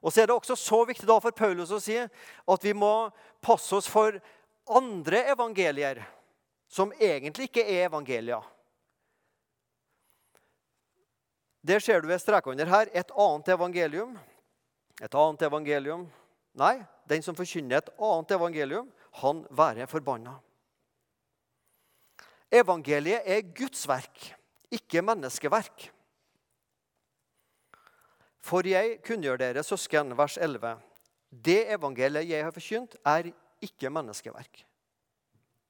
Og 0.00 0.08
så 0.08 0.24
er 0.24 0.32
det 0.32 0.40
også 0.40 0.56
så 0.56 0.80
viktig 0.88 1.12
for 1.12 1.36
Paulus 1.36 1.76
å 1.76 1.82
si 1.82 2.00
at 2.00 2.64
vi 2.64 2.72
må 2.72 3.10
passe 3.44 3.76
oss 3.76 3.88
for 3.90 4.16
andre 4.80 5.26
evangelier 5.36 6.06
som 6.68 6.92
egentlig 7.00 7.50
ikke 7.50 7.64
er 7.64 7.86
evangelia. 7.88 8.40
Der 11.66 11.80
ser 11.82 12.00
du 12.00 12.08
ved 12.08 12.18
streka 12.22 12.50
under 12.50 12.66
her 12.66 12.90
et 12.94 13.10
annet 13.10 13.48
evangelium 13.54 14.18
et 15.02 15.14
annet 15.14 15.44
evangelium. 15.48 16.06
Nei, 16.56 16.78
den 17.08 17.24
som 17.24 17.36
forkynner 17.36 17.82
et 17.82 17.90
annet 18.00 18.32
evangelium, 18.38 18.88
han 19.20 19.44
være 19.50 19.88
forbanna. 19.90 20.38
Evangeliet 22.52 23.26
er 23.26 23.44
Guds 23.56 23.84
verk, 23.88 24.30
ikke 24.72 25.02
menneskeverk. 25.04 25.90
For 28.46 28.66
jeg 28.68 29.00
kunngjør 29.04 29.40
dere, 29.42 29.64
søsken, 29.66 30.14
vers 30.16 30.38
11. 30.38 30.76
Det 31.30 31.64
evangeliet 31.74 32.30
jeg 32.30 32.46
har 32.46 32.54
forkynt, 32.54 32.96
er 33.04 33.32
ikke 33.64 33.90
menneskeverk. 33.90 34.62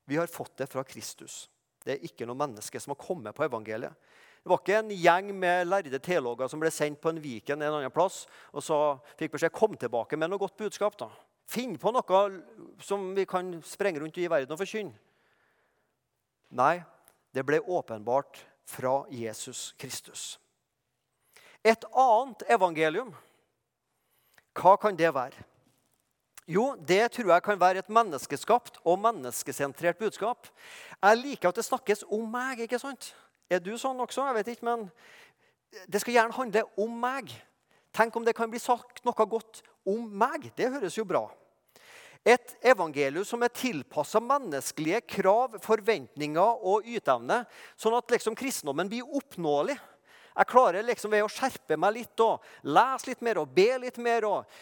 Vi 0.06 0.16
har 0.16 0.30
fått 0.30 0.56
det 0.56 0.68
fra 0.70 0.84
Kristus. 0.86 1.46
Det 1.84 1.96
er 1.96 2.06
ikke 2.06 2.26
noe 2.26 2.38
menneske 2.38 2.80
som 2.82 2.94
har 2.94 3.02
kommet 3.02 3.34
på 3.34 3.44
evangeliet. 3.46 3.94
Det 4.42 4.50
var 4.50 4.60
ikke 4.62 4.78
en 4.78 4.90
gjeng 4.94 5.30
med 5.34 5.66
lærde 5.66 5.98
teologer 5.98 6.50
som 6.50 6.60
ble 6.62 6.70
sendt 6.70 7.00
på 7.02 7.10
en 7.10 7.18
Viken 7.22 7.62
en 7.62 7.80
annen 7.80 7.94
plass 7.94 8.24
og 8.52 8.62
så 8.62 8.76
fikk 9.18 9.34
beskjed 9.34 9.54
kom 9.54 9.74
tilbake 9.74 10.18
med 10.18 10.30
noe 10.30 10.38
godt 10.38 10.54
budskap. 10.60 10.98
da. 10.98 11.10
Finn 11.50 11.74
på 11.78 11.90
noe 11.94 12.20
som 12.82 13.08
vi 13.14 13.26
kan 13.26 13.56
sprenge 13.66 14.02
rundt 14.02 14.18
i 14.22 14.28
verden 14.30 14.54
og 14.54 14.60
forkynne. 14.62 14.94
Nei, 16.54 16.78
det 17.34 17.42
ble 17.42 17.58
åpenbart 17.58 18.38
fra 18.66 19.00
Jesus 19.10 19.74
Kristus. 19.78 20.38
Et 21.66 21.84
annet 21.90 22.46
evangelium, 22.46 23.10
hva 24.54 24.76
kan 24.78 24.94
det 24.94 25.10
være? 25.14 25.42
Jo, 26.46 26.76
det 26.78 27.08
tror 27.10 27.32
jeg 27.32 27.42
kan 27.42 27.58
være 27.58 27.80
et 27.82 27.88
menneskeskapt 27.90 28.76
og 28.86 29.00
menneskesentrert 29.02 29.98
budskap. 29.98 30.46
Jeg 31.02 31.18
liker 31.18 31.50
at 31.50 31.56
det 31.58 31.64
snakkes 31.66 32.04
om 32.06 32.22
meg. 32.30 32.60
ikke 32.62 32.78
sant? 32.78 33.08
Er 33.50 33.58
du 33.58 33.72
sånn 33.74 33.98
også? 33.98 34.22
Jeg 34.28 34.36
vet 34.38 34.52
ikke, 34.54 34.68
men 34.70 34.90
Det 35.90 36.00
skal 36.00 36.14
gjerne 36.14 36.32
handle 36.32 36.62
om 36.78 36.92
meg. 37.02 37.32
Tenk 37.92 38.14
om 38.16 38.24
det 38.24 38.36
kan 38.36 38.48
bli 38.48 38.60
sagt 38.62 39.02
noe 39.04 39.26
godt 39.26 39.60
om 39.84 40.06
meg. 40.08 40.52
Det 40.56 40.70
høres 40.70 40.96
jo 40.96 41.04
bra. 41.04 41.26
Et 42.24 42.54
evangelium 42.62 43.24
som 43.26 43.42
er 43.42 43.52
tilpassa 43.52 44.22
menneskelige 44.22 45.02
krav, 45.02 45.58
forventninger 45.60 46.62
og 46.62 46.86
yteevne, 46.86 47.42
sånn 47.76 47.98
at 47.98 48.10
liksom 48.10 48.38
kristendommen 48.38 48.88
blir 48.88 49.04
oppnåelig. 49.04 49.76
Jeg 50.36 50.48
klarer 50.48 50.86
liksom 50.86 51.10
ved 51.10 51.26
å 51.26 51.28
skjerpe 51.28 51.76
meg 51.76 51.98
litt 51.98 52.24
og 52.24 52.42
lese 52.62 53.10
litt 53.10 53.22
mer 53.26 53.42
og 53.42 53.52
be 53.52 53.68
litt 53.82 53.98
mer 53.98 54.24
og 54.30 54.56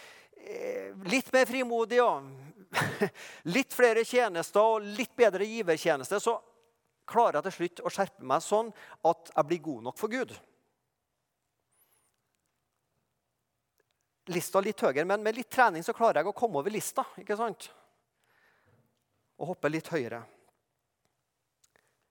litt 1.11 1.31
mer 1.33 1.47
frimodig 1.49 2.01
og 2.03 2.27
litt 3.55 3.75
flere 3.75 4.05
tjenester 4.07 4.75
og 4.75 4.89
litt 4.97 5.15
bedre 5.17 5.47
givertjeneste, 5.47 6.21
så 6.21 6.39
klarer 7.09 7.39
jeg 7.39 7.47
til 7.47 7.57
slutt 7.59 7.85
å 7.85 7.93
skjerpe 7.93 8.27
meg 8.27 8.43
sånn 8.45 8.73
at 9.05 9.31
jeg 9.35 9.49
blir 9.51 9.65
god 9.69 9.89
nok 9.89 10.01
for 10.01 10.13
Gud. 10.13 10.35
Lista 14.33 14.61
litt 14.65 14.81
høyere, 14.81 15.05
men 15.05 15.25
med 15.25 15.37
litt 15.37 15.51
trening 15.53 15.85
så 15.85 15.93
klarer 15.97 16.23
jeg 16.23 16.33
å 16.33 16.37
komme 16.37 16.63
over 16.63 16.73
lista. 16.73 17.05
ikke 17.21 17.37
sant? 17.37 17.69
Og 19.37 19.53
hoppe 19.53 19.69
litt 19.69 19.91
høyere. 19.93 20.23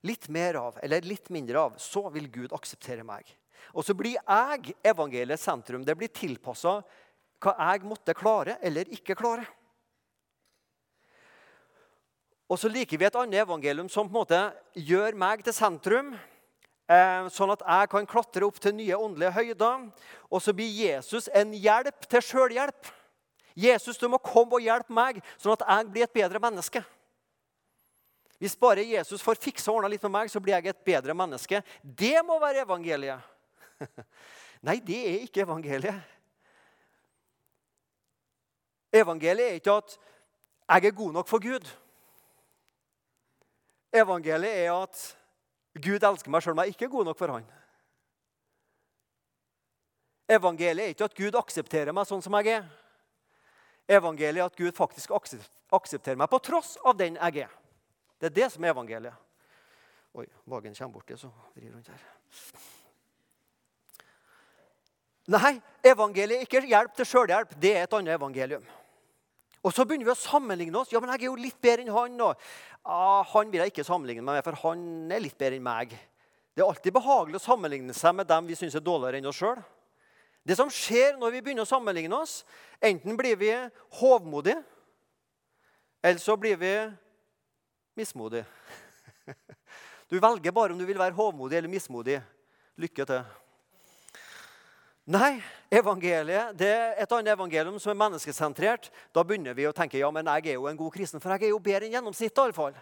Litt 0.06 0.28
mer 0.30 0.60
av, 0.60 0.78
eller 0.84 1.08
litt 1.08 1.32
mindre 1.34 1.62
av, 1.62 1.80
så 1.82 2.06
vil 2.14 2.28
Gud 2.30 2.54
akseptere 2.54 3.06
meg. 3.08 3.26
Og 3.74 3.86
så 3.88 3.96
blir 3.98 4.20
jeg 4.20 4.76
evangeliets 4.84 5.46
sentrum. 5.48 5.86
Det 5.88 5.96
blir 5.98 6.12
tilpassa 6.14 6.82
hva 7.44 7.54
jeg 7.58 7.84
måtte 7.88 8.16
klare 8.18 8.58
eller 8.64 8.90
ikke 8.96 9.18
klare. 9.20 9.46
Og 12.52 12.60
så 12.60 12.70
liker 12.70 13.00
vi 13.00 13.08
et 13.08 13.18
annet 13.18 13.42
evangelium 13.42 13.90
som 13.90 14.08
på 14.08 14.14
en 14.14 14.22
måte 14.22 14.40
gjør 14.78 15.16
meg 15.18 15.44
til 15.46 15.56
sentrum. 15.56 16.14
Eh, 16.92 17.30
sånn 17.32 17.54
at 17.54 17.64
jeg 17.64 17.90
kan 17.94 18.10
klatre 18.10 18.46
opp 18.46 18.60
til 18.62 18.76
nye 18.78 18.98
åndelige 19.00 19.34
høyder. 19.38 19.88
Og 20.30 20.44
så 20.44 20.54
blir 20.56 20.70
Jesus 20.70 21.30
en 21.34 21.54
hjelp 21.56 22.06
til 22.12 22.26
sjølhjelp. 22.28 22.92
Jesus, 23.56 24.00
du 24.02 24.08
må 24.10 24.20
komme 24.22 24.58
og 24.58 24.66
hjelpe 24.66 24.94
meg, 24.94 25.20
sånn 25.38 25.54
at 25.54 25.64
jeg 25.66 25.90
blir 25.94 26.06
et 26.08 26.16
bedre 26.16 26.42
menneske. 26.42 26.82
Hvis 28.42 28.58
bare 28.60 28.84
Jesus 28.84 29.22
får 29.24 29.38
fiksa 29.40 29.70
og 29.72 29.78
ordna 29.78 29.92
litt 29.94 30.04
med 30.04 30.16
meg, 30.16 30.32
så 30.32 30.42
blir 30.44 30.58
jeg 30.58 30.74
et 30.74 30.86
bedre 30.86 31.14
menneske. 31.16 31.62
Det 31.84 32.18
må 32.26 32.40
være 32.42 32.66
evangeliet. 32.66 33.22
Nei, 34.68 34.80
det 34.84 34.98
er 35.00 35.22
ikke 35.28 35.46
evangeliet. 35.46 36.02
Evangeliet 38.94 39.50
er 39.50 39.58
ikke 39.58 39.78
at 39.82 39.98
jeg 40.70 40.86
er 40.86 40.96
god 40.96 41.14
nok 41.14 41.28
for 41.28 41.42
Gud. 41.42 41.66
Evangeliet 43.94 44.66
er 44.66 44.72
at 44.74 45.02
Gud 45.82 46.06
elsker 46.06 46.32
meg 46.32 46.46
sjøl 46.46 46.54
om 46.54 46.62
jeg 46.64 46.76
ikke 46.76 46.86
er 46.86 46.94
god 46.94 47.10
nok 47.10 47.18
for 47.18 47.34
Han. 47.34 47.50
Evangeliet 50.30 50.86
er 50.86 50.94
ikke 50.94 51.10
at 51.10 51.18
Gud 51.18 51.36
aksepterer 51.38 51.96
meg 51.96 52.08
sånn 52.10 52.22
som 52.24 52.38
jeg 52.40 52.60
er. 52.60 52.70
Evangeliet 53.90 54.42
er 54.42 54.48
at 54.48 54.58
Gud 54.58 54.78
faktisk 54.78 55.12
aksepterer 55.14 56.20
meg 56.20 56.30
på 56.32 56.40
tross 56.46 56.78
av 56.86 56.96
den 56.98 57.18
jeg 57.20 57.44
er. 57.48 57.58
Det 58.22 58.30
er 58.30 58.38
det 58.38 58.52
som 58.54 58.64
er 58.64 58.72
evangeliet. 58.72 59.18
Oi, 60.14 60.28
Vagen 60.46 60.76
kommer 60.78 60.94
borti, 60.94 61.18
så 61.18 61.32
vrir 61.56 61.74
rundt 61.74 61.90
her. 61.90 62.06
Nei, 65.34 65.56
evangeliet 65.84 66.38
er 66.38 66.48
ikke 66.48 66.62
hjelp 66.68 66.96
til 66.96 67.10
sjølhjelp. 67.10 67.58
Det 67.60 67.74
er 67.74 67.88
et 67.88 67.98
annet 67.98 68.16
evangelium. 68.16 68.64
Og 69.64 69.72
så 69.72 69.86
begynner 69.88 70.10
vi 70.10 70.12
å 70.12 70.20
sammenligne 70.20 70.80
oss. 70.80 70.92
Ja, 70.92 71.00
men 71.00 71.14
jeg 71.14 71.24
er 71.24 71.30
jo 71.30 71.40
litt 71.40 71.60
bedre 71.64 71.86
enn 71.86 71.94
han. 71.96 72.18
Og, 72.26 72.48
ah, 72.84 73.24
han 73.32 73.52
vil 73.52 73.64
jeg 73.64 73.72
ikke 73.72 73.86
sammenligne 73.88 74.26
meg 74.26 74.40
med, 74.40 74.48
for 74.48 74.60
han 74.66 75.14
er 75.16 75.24
litt 75.24 75.38
bedre 75.40 75.60
enn 75.60 75.64
meg. 75.66 75.96
Det 76.54 76.62
er 76.62 76.68
alltid 76.68 76.94
behagelig 76.94 77.40
å 77.40 77.46
sammenligne 77.46 77.96
seg 77.98 78.14
med 78.18 78.28
dem 78.30 78.50
vi 78.50 78.58
syns 78.60 78.76
er 78.78 78.84
dårligere 78.84 79.22
enn 79.22 79.30
oss 79.32 79.40
sjøl. 79.40 79.62
Det 80.44 80.58
som 80.60 80.72
skjer 80.72 81.16
når 81.18 81.38
vi 81.38 81.42
begynner 81.46 81.64
å 81.64 81.70
sammenligne 81.70 82.18
oss, 82.20 82.42
enten 82.84 83.16
blir 83.18 83.38
vi 83.40 83.54
hovmodige, 84.02 84.60
eller 86.04 86.20
så 86.20 86.36
blir 86.36 86.60
vi 86.60 86.74
mismodige. 88.00 88.46
Du 90.12 90.20
velger 90.22 90.54
bare 90.54 90.76
om 90.76 90.78
du 90.78 90.84
vil 90.86 91.00
være 91.00 91.16
hovmodig 91.18 91.58
eller 91.58 91.72
mismodig. 91.72 92.20
Lykke 92.78 93.06
til. 93.10 93.24
Nei, 95.04 95.42
evangeliet, 95.68 96.54
det 96.56 96.70
er 96.72 96.94
et 97.04 97.12
annet 97.12 97.34
evangelium 97.34 97.76
som 97.76 97.92
er 97.92 98.00
menneskesentrert. 98.00 98.88
Da 99.12 99.24
begynner 99.28 99.56
vi 99.58 99.66
å 99.68 99.74
tenke 99.76 100.00
ja, 100.00 100.08
men 100.16 100.30
jeg 100.32 100.54
er 100.54 100.56
jo 100.56 100.70
en 100.70 100.80
god 100.80 100.94
kristen, 100.96 101.20
for 101.20 101.34
jeg 101.36 101.50
er 101.50 101.52
jo 101.52 101.60
bedre 101.60 101.90
enn 101.90 101.98
gjennomsnittet. 101.98 102.40
i 102.40 102.44
alle 102.46 102.56
fall. 102.56 102.78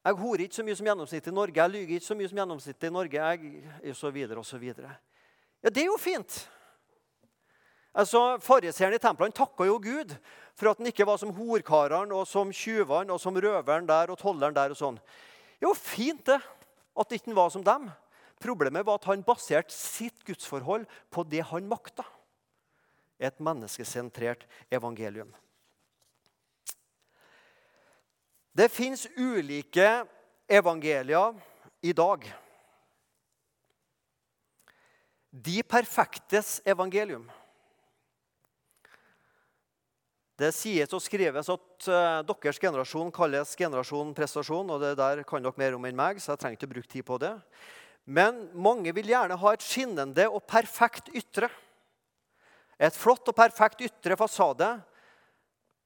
Jeg 0.00 0.18
horer 0.18 0.42
ikke 0.46 0.58
så 0.58 0.64
mye 0.66 0.78
som 0.80 0.90
gjennomsnittet 0.90 1.30
i 1.30 1.36
Norge, 1.36 1.60
jeg 1.60 1.70
lyver 1.70 1.94
ikke 1.94 2.08
så 2.08 2.16
mye 2.18 2.32
som 2.32 2.42
gjennomsnittet 2.42 2.88
i 2.88 2.92
Norge. 2.96 3.20
Jeg, 3.30 3.62
og 3.92 3.96
så 4.00 4.10
videre, 4.10 4.38
og 4.42 4.48
så 4.48 4.58
videre. 4.58 4.96
Ja, 5.62 5.70
det 5.70 5.84
er 5.84 5.90
jo 5.92 6.00
fint. 6.02 6.40
Altså, 7.94 8.38
Fariseeren 8.42 8.98
i 8.98 9.02
templene 9.02 9.34
takka 9.36 9.70
jo 9.70 9.78
Gud 9.78 10.16
for 10.58 10.72
at 10.72 10.82
han 10.82 10.90
ikke 10.90 11.06
var 11.06 11.18
som 11.20 11.34
horkarene 11.34 12.14
og 12.16 12.26
som 12.26 12.50
tyvene 12.50 13.14
og 13.14 13.22
som 13.22 13.38
røveren 13.38 13.86
der 13.86 14.10
og 14.10 14.18
tolleren 14.18 14.54
der. 14.56 14.74
og 14.74 14.78
sånn. 14.82 14.98
Jo, 15.62 15.74
fint 15.78 16.26
det, 16.26 16.40
at 16.98 17.12
ikke 17.12 17.30
han 17.30 17.38
var 17.38 17.54
som 17.54 17.62
dem. 17.62 17.90
Problemet 18.40 18.86
var 18.86 18.96
at 18.96 19.08
han 19.10 19.24
baserte 19.24 19.74
sitt 19.74 20.24
gudsforhold 20.24 20.86
på 21.12 21.24
det 21.28 21.42
han 21.50 21.68
makta. 21.68 22.06
Et 23.20 23.36
menneskesentrert 23.36 24.46
evangelium. 24.72 25.28
Det 28.56 28.70
fins 28.72 29.04
ulike 29.16 30.06
evangelier 30.48 31.36
i 31.84 31.92
dag. 31.92 32.24
De 35.30 35.60
perfektes 35.62 36.58
evangelium. 36.66 37.28
Det 40.40 40.48
sies 40.56 40.96
og 40.96 41.02
skrives 41.04 41.52
at 41.52 41.88
uh, 41.92 42.24
deres 42.24 42.58
generasjon 42.58 43.12
kalles 43.12 43.52
generasjon 43.60 44.14
prestasjon. 44.16 44.72
og 44.72 44.80
Det 44.80 44.94
der 44.96 45.22
kan 45.28 45.44
dere 45.44 45.60
mer 45.60 45.76
om 45.76 45.84
enn 45.84 46.00
meg, 46.00 46.18
så 46.18 46.32
jeg 46.32 46.40
trenger 46.40 46.58
ikke 46.58 46.72
bruke 46.72 46.92
tid 46.96 47.04
på 47.04 47.20
det. 47.20 47.34
Men 48.04 48.48
mange 48.56 48.92
vil 48.96 49.10
gjerne 49.12 49.38
ha 49.38 49.52
et 49.54 49.64
skinnende 49.64 50.26
og 50.30 50.44
perfekt 50.48 51.10
ytre. 51.14 51.50
Et 52.80 52.96
flott 52.96 53.28
og 53.28 53.36
perfekt 53.36 53.82
ytre 53.84 54.16
fasade. 54.16 54.68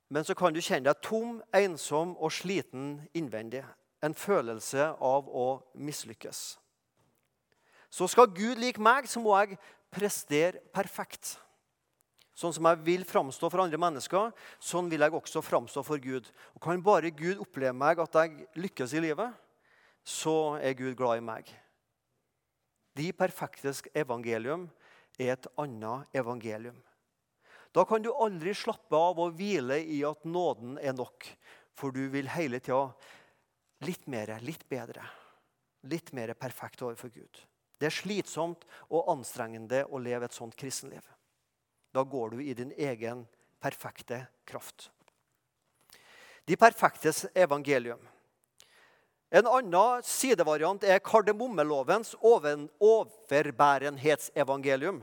Men 0.09 0.27
så 0.27 0.37
kan 0.39 0.55
du 0.55 0.61
kjenne 0.63 0.87
deg 0.87 1.01
tom, 1.03 1.41
ensom 1.55 2.15
og 2.21 2.33
sliten 2.33 3.01
innvendig. 3.17 3.65
En 4.05 4.15
følelse 4.15 4.93
av 5.01 5.27
å 5.27 5.47
mislykkes. 5.75 6.43
Så 7.91 8.09
skal 8.11 8.31
Gud 8.35 8.61
like 8.61 8.83
meg, 8.83 9.09
så 9.11 9.23
må 9.23 9.35
jeg 9.39 9.59
prestere 9.95 10.63
perfekt. 10.75 11.37
Sånn 12.35 12.53
som 12.55 12.67
jeg 12.67 12.83
vil 12.83 13.05
framstå 13.07 13.47
for 13.47 13.63
andre 13.63 13.79
mennesker, 13.79 14.33
sånn 14.59 14.91
vil 14.91 15.05
jeg 15.07 15.15
også 15.15 15.43
framstå 15.47 15.85
for 15.87 16.03
Gud. 16.03 16.27
Og 16.55 16.63
Kan 16.63 16.83
bare 16.83 17.15
Gud 17.15 17.39
oppleve 17.43 17.75
meg 17.79 18.03
at 18.03 18.19
jeg 18.19 18.49
lykkes 18.59 18.97
i 18.99 19.05
livet, 19.07 19.31
så 20.03 20.59
er 20.59 20.75
Gud 20.75 20.97
glad 20.99 21.23
i 21.23 21.25
meg. 21.25 21.53
De 22.95 23.11
perfektes 23.13 23.83
evangelium 23.95 24.69
er 25.19 25.35
et 25.35 25.49
annet 25.59 26.17
evangelium. 26.17 26.77
Da 27.75 27.83
kan 27.89 28.03
du 28.03 28.13
aldri 28.13 28.55
slappe 28.55 28.95
av 28.95 29.19
og 29.19 29.35
hvile 29.39 29.81
i 29.83 30.05
at 30.07 30.23
nåden 30.27 30.77
er 30.79 30.95
nok, 30.95 31.27
for 31.75 31.91
du 31.91 32.07
vil 32.13 32.31
hele 32.31 32.61
tida 32.63 32.87
litt 33.83 34.07
mer, 34.07 34.37
litt 34.47 34.63
bedre, 34.71 35.03
litt 35.91 36.13
mer 36.15 36.33
perfekt 36.39 36.85
overfor 36.87 37.11
Gud. 37.11 37.43
Det 37.79 37.91
er 37.91 37.97
slitsomt 37.99 38.63
og 38.87 39.11
anstrengende 39.11 39.83
å 39.91 39.99
leve 39.99 40.29
et 40.29 40.37
sånt 40.37 40.55
kristenliv. 40.57 41.03
Da 41.95 42.07
går 42.07 42.37
du 42.37 42.45
i 42.45 42.55
din 42.55 42.71
egen 42.79 43.27
perfekte 43.63 44.23
kraft. 44.47 44.91
De 46.47 46.57
perfektes 46.61 47.25
evangelium. 47.35 48.01
En 49.35 49.43
annen 49.51 50.05
sidevariant 50.07 50.85
er 50.87 51.01
kardemommelovens 51.03 52.13
overbærenhetsevangelium. 52.23 55.03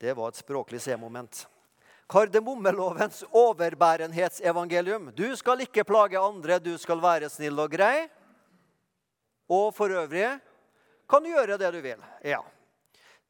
Det 0.00 0.16
var 0.16 0.32
et 0.32 0.40
språklig 0.40 0.80
C-moment. 0.80 1.44
Kardemommelovens 2.08 3.20
overbærenhetsevangelium. 3.28 5.12
Du 5.12 5.36
skal 5.36 5.60
ikke 5.60 5.84
plage 5.84 6.16
andre, 6.18 6.58
du 6.58 6.78
skal 6.80 7.02
være 7.04 7.28
snill 7.28 7.60
og 7.60 7.70
grei. 7.76 8.08
Og 9.52 9.76
for 9.76 9.92
øvrig 9.92 10.40
kan 11.08 11.22
du 11.22 11.28
gjøre 11.28 11.58
det 11.60 11.72
du 11.76 11.80
vil. 11.84 12.00
Ja. 12.24 12.40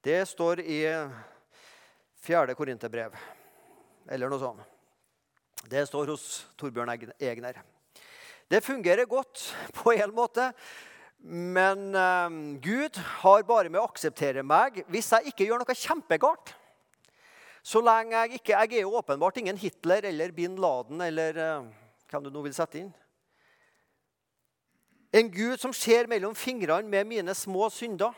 Det 0.05 0.29
står 0.29 0.61
i 0.63 1.09
4. 2.23 2.55
Korinterbrev, 2.55 3.11
eller 4.07 4.29
noe 4.31 4.39
sånt. 4.39 4.61
Det 5.67 5.89
står 5.89 6.07
hos 6.13 6.47
Torbjørn 6.61 6.91
Egner. 7.19 7.74
Det 8.51 8.65
fungerer 8.65 9.09
godt 9.09 9.55
på 9.81 9.93
en 9.93 10.15
måte. 10.15 10.51
Men 11.25 11.95
um, 11.95 12.61
Gud 12.61 12.99
har 13.23 13.47
bare 13.49 13.71
med 13.73 13.81
å 13.81 13.87
akseptere 13.89 14.43
meg 14.45 14.83
hvis 14.93 15.09
jeg 15.15 15.33
ikke 15.33 15.47
gjør 15.49 15.63
noe 15.63 15.77
kjempegalt. 15.79 16.53
Så 17.65 17.81
lenge 17.81 18.13
jeg 18.13 18.37
ikke 18.37 18.59
Jeg 18.59 18.75
er 18.77 18.85
jo 18.85 18.99
åpenbart 18.99 19.39
ingen 19.41 19.57
Hitler 19.57 20.05
eller 20.05 20.35
bin 20.37 20.59
Laden 20.61 21.01
eller 21.01 21.41
uh, 21.41 21.71
hvem 22.11 22.27
du 22.27 22.31
nå 22.31 22.45
vil 22.45 22.57
sette 22.57 22.83
inn. 22.83 22.93
En 25.15 25.31
Gud 25.33 25.57
som 25.63 25.73
ser 25.73 26.11
mellom 26.11 26.35
fingrene 26.37 26.91
med 26.91 27.07
mine 27.09 27.35
små 27.39 27.71
synder. 27.73 28.13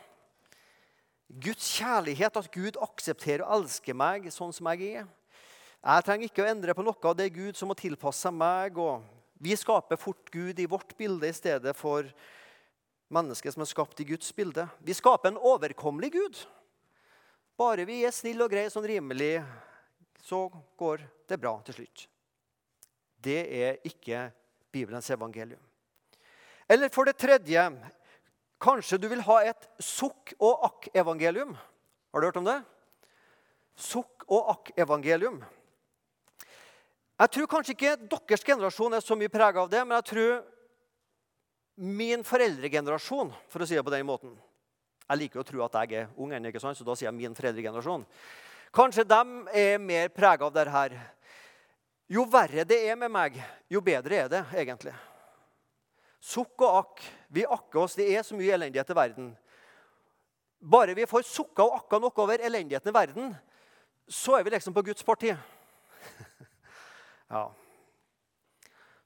Guds 1.27 1.67
kjærlighet, 1.77 2.37
at 2.39 2.51
Gud 2.51 2.79
aksepterer 2.81 3.43
og 3.45 3.61
elsker 3.61 3.95
meg 3.95 4.27
sånn 4.33 4.53
som 4.55 4.67
jeg 4.73 5.03
er. 5.03 5.07
Jeg 5.83 6.05
trenger 6.07 6.27
ikke 6.27 6.43
å 6.43 6.49
endre 6.49 6.75
på 6.75 6.83
noe 6.83 7.07
av 7.07 7.15
det 7.19 7.29
Gud 7.35 7.59
som 7.59 7.69
må 7.69 7.75
tilpasse 7.77 8.31
meg. 8.33 8.79
og 8.79 9.03
vi 9.39 9.57
skaper 9.57 9.99
fort 9.99 10.31
Gud 10.31 10.59
i 10.59 10.65
vårt 10.65 10.97
bilde 10.97 11.29
i 11.29 11.35
stedet 11.35 11.75
for 11.77 12.07
mennesket 13.13 13.53
som 13.53 13.63
er 13.63 13.69
skapt 13.69 13.99
i 14.01 14.07
Guds 14.09 14.29
bilde. 14.35 14.67
Vi 14.79 14.95
skaper 14.97 15.31
en 15.31 15.39
overkommelig 15.39 16.11
Gud. 16.15 16.39
Bare 17.57 17.85
vi 17.89 18.01
er 18.05 18.13
snille 18.13 18.45
og 18.45 18.51
greie 18.53 18.69
sånn 18.73 18.85
rimelig, 18.85 19.41
så 20.21 20.47
går 20.77 21.05
det 21.29 21.39
bra 21.41 21.55
til 21.65 21.79
slutt. 21.79 22.07
Det 23.17 23.39
er 23.61 23.79
ikke 23.87 24.27
Bibelens 24.73 25.09
evangelium. 25.13 25.61
Eller 26.67 26.91
for 26.93 27.07
det 27.07 27.17
tredje 27.17 27.69
Kanskje 28.57 28.97
du 28.97 29.05
vil 29.05 29.21
ha 29.21 29.35
et 29.45 29.67
sukk 29.77 30.31
og 30.41 30.63
akk-evangelium. 30.65 31.51
Har 32.09 32.21
du 32.21 32.25
hørt 32.25 32.39
om 32.39 32.47
det? 32.47 32.55
Sukk 33.77 34.25
og 34.25 34.47
akk-evangelium. 34.55 35.43
Jeg 37.17 37.33
tror 37.33 37.49
kanskje 37.49 37.73
ikke 37.73 37.95
deres 38.11 38.45
generasjon 38.45 38.93
er 38.93 39.01
så 39.01 39.15
mye 39.17 39.31
prega 39.33 39.63
av 39.63 39.69
det, 39.71 39.81
men 39.81 39.95
jeg 39.97 40.07
tror 40.11 40.33
min 41.77 42.23
foreldregenerasjon, 42.25 43.31
for 43.49 43.61
å 43.61 43.67
si 43.69 43.77
det 43.77 43.85
på 43.85 43.93
den 43.93 44.05
måten 44.05 44.35
Jeg 45.07 45.21
liker 45.21 45.39
å 45.39 45.45
tro 45.47 45.61
at 45.63 45.75
jeg 45.81 46.01
er 46.01 46.07
ung 46.19 46.33
ennå, 46.35 46.51
så 46.59 46.83
da 46.83 46.95
sier 46.97 47.07
jeg 47.07 47.15
min 47.15 47.35
foreldregenerasjon. 47.37 48.03
Kanskje 48.75 49.05
de 49.07 49.21
er 49.55 49.77
mer 49.79 50.09
prega 50.11 50.45
av 50.45 50.53
dette 50.53 50.73
her. 50.73 50.97
Jo 52.11 52.25
verre 52.27 52.65
det 52.67 52.81
er 52.89 52.97
med 52.99 53.11
meg, 53.11 53.37
jo 53.71 53.79
bedre 53.81 54.17
er 54.25 54.27
det 54.31 54.43
egentlig. 54.59 54.93
Sukk 56.19 56.59
og 56.59 56.81
akk. 56.81 57.03
Vi 57.31 57.45
akker 57.47 57.79
oss. 57.85 57.95
Det 57.95 58.07
er 58.11 58.25
så 58.27 58.35
mye 58.35 58.51
elendighet 58.51 58.91
i 58.91 58.97
verden. 58.97 59.31
Bare 60.59 60.95
vi 60.97 61.07
får 61.07 61.23
sukka 61.23 61.63
og 61.63 61.77
akka 61.79 62.01
nok 62.03 62.19
over 62.19 62.43
elendigheten 62.43 62.91
i 62.91 62.95
verden, 62.95 63.35
så 64.07 64.35
er 64.37 64.43
vi 64.43 64.51
liksom 64.51 64.75
på 64.75 64.83
Guds 64.89 65.05
parti. 65.07 65.31
Ja. 67.31 67.47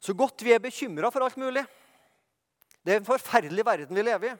Så 0.02 0.14
godt 0.18 0.42
vi 0.42 0.54
er 0.54 0.62
bekymra 0.62 1.12
for 1.14 1.26
alt 1.26 1.38
mulig. 1.38 1.64
Det 2.82 2.96
er 2.96 3.02
en 3.02 3.06
forferdelig 3.06 3.66
verden 3.66 3.98
vi 3.98 4.06
lever 4.06 4.34
i. 4.34 4.38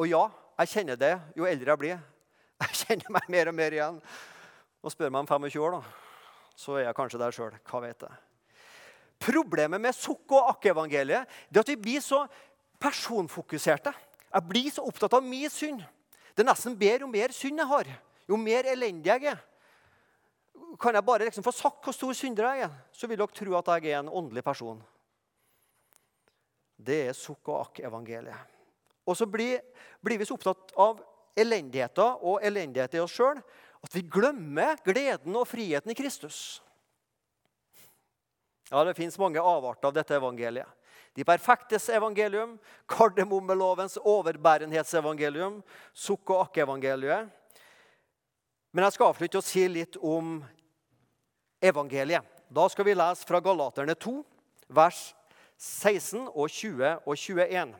Og 0.00 0.08
ja, 0.08 0.22
jeg 0.62 0.72
kjenner 0.72 0.96
det 0.96 1.12
jo 1.36 1.48
eldre 1.48 1.74
jeg 1.74 1.80
blir. 1.82 1.98
Jeg 2.62 2.78
kjenner 2.78 3.12
meg 3.16 3.28
mer 3.32 3.50
og 3.50 3.56
mer 3.58 3.74
igjen. 3.74 3.96
Og 4.82 4.92
spør 4.94 5.10
meg 5.12 5.24
om 5.24 5.28
25 5.28 5.64
år, 5.66 5.76
da. 5.76 5.82
så 6.56 6.76
er 6.78 6.86
jeg 6.86 6.96
kanskje 6.96 7.20
der 7.20 7.34
sjøl. 7.34 7.56
Hva 7.68 7.80
vet 7.84 8.06
jeg. 8.06 8.20
Problemet 9.22 9.82
med 9.82 9.94
sukk- 9.94 10.34
og 10.34 10.48
akk-evangeliet 10.54 11.28
er 11.28 11.60
at 11.60 11.68
vi 11.68 11.76
blir 11.78 12.02
så 12.02 12.24
personfokuserte. 12.82 13.92
Jeg 14.32 14.48
blir 14.48 14.70
så 14.74 14.84
opptatt 14.88 15.14
av 15.18 15.22
min 15.22 15.50
synd. 15.52 15.82
Det 16.32 16.42
er 16.42 16.48
nesten 16.48 16.78
bedre 16.78 17.04
jo 17.04 17.10
mer 17.12 17.34
synd 17.36 17.60
jeg 17.60 17.68
har, 17.68 17.90
jo 18.28 18.38
mer 18.40 18.66
elendig 18.72 19.12
jeg 19.12 19.34
er. 19.34 19.42
Kan 20.80 20.96
jeg 20.96 21.04
bare 21.04 21.26
liksom 21.28 21.44
få 21.44 21.52
sagt 21.52 21.84
hvor 21.84 21.94
stor 21.94 22.14
synder 22.16 22.48
jeg 22.48 22.66
er, 22.66 22.76
så 22.96 23.08
vil 23.08 23.20
dere 23.20 23.36
tro 23.36 23.56
at 23.58 23.70
jeg 23.76 23.92
er 23.92 24.00
en 24.00 24.08
åndelig 24.08 24.44
person. 24.44 24.80
Det 26.82 27.08
er 27.10 27.16
sukk- 27.16 27.50
og 27.52 27.66
akk-evangeliet. 27.66 28.48
Og 29.06 29.16
så 29.18 29.26
blir, 29.26 29.60
blir, 30.02 30.18
vi 30.18 30.26
så 30.26 30.36
opptatt 30.38 30.72
av 30.78 31.02
elendigheter 31.38 32.22
og 32.22 32.44
elendighet 32.44 32.96
i 32.96 33.02
oss 33.02 33.14
sjøl 33.16 33.40
at 33.82 33.96
vi 33.96 34.04
glemmer 34.06 34.78
gleden 34.86 35.34
og 35.36 35.48
friheten 35.50 35.90
i 35.90 35.98
Kristus. 35.98 36.62
Ja, 38.70 38.84
Det 38.84 38.96
fins 38.96 39.18
mange 39.18 39.42
avarter 39.42 39.90
av 39.90 39.96
dette 39.96 40.16
evangeliet. 40.16 40.68
De 41.12 41.24
perfektes 41.28 41.90
evangelium, 41.92 42.54
kardemommelovens 42.88 43.98
overbærenhetsevangelium, 44.00 45.60
sukk- 45.92 46.32
og 46.32 46.46
akk-evangeliet. 46.46 47.28
Men 48.72 48.86
jeg 48.86 48.94
skal 48.94 49.10
avslutte 49.12 49.42
å 49.42 49.44
si 49.44 49.66
litt 49.68 49.98
om 50.00 50.38
evangeliet. 51.62 52.26
Da 52.48 52.68
skal 52.68 52.84
vi 52.84 52.94
lese 52.94 53.26
fra 53.26 53.40
Galaterne 53.40 53.94
2, 53.94 54.18
vers 54.68 55.14
16 55.56 56.26
og 56.28 56.50
20 56.50 56.92
og 57.06 57.16
21. 57.16 57.74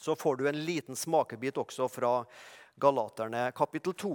Så 0.00 0.16
får 0.18 0.36
du 0.36 0.48
en 0.48 0.62
liten 0.66 0.96
smakebit 0.96 1.58
også 1.60 1.88
fra 1.88 2.14
Galaterne 2.80 3.50
kapittel 3.56 3.94
2. 3.94 4.14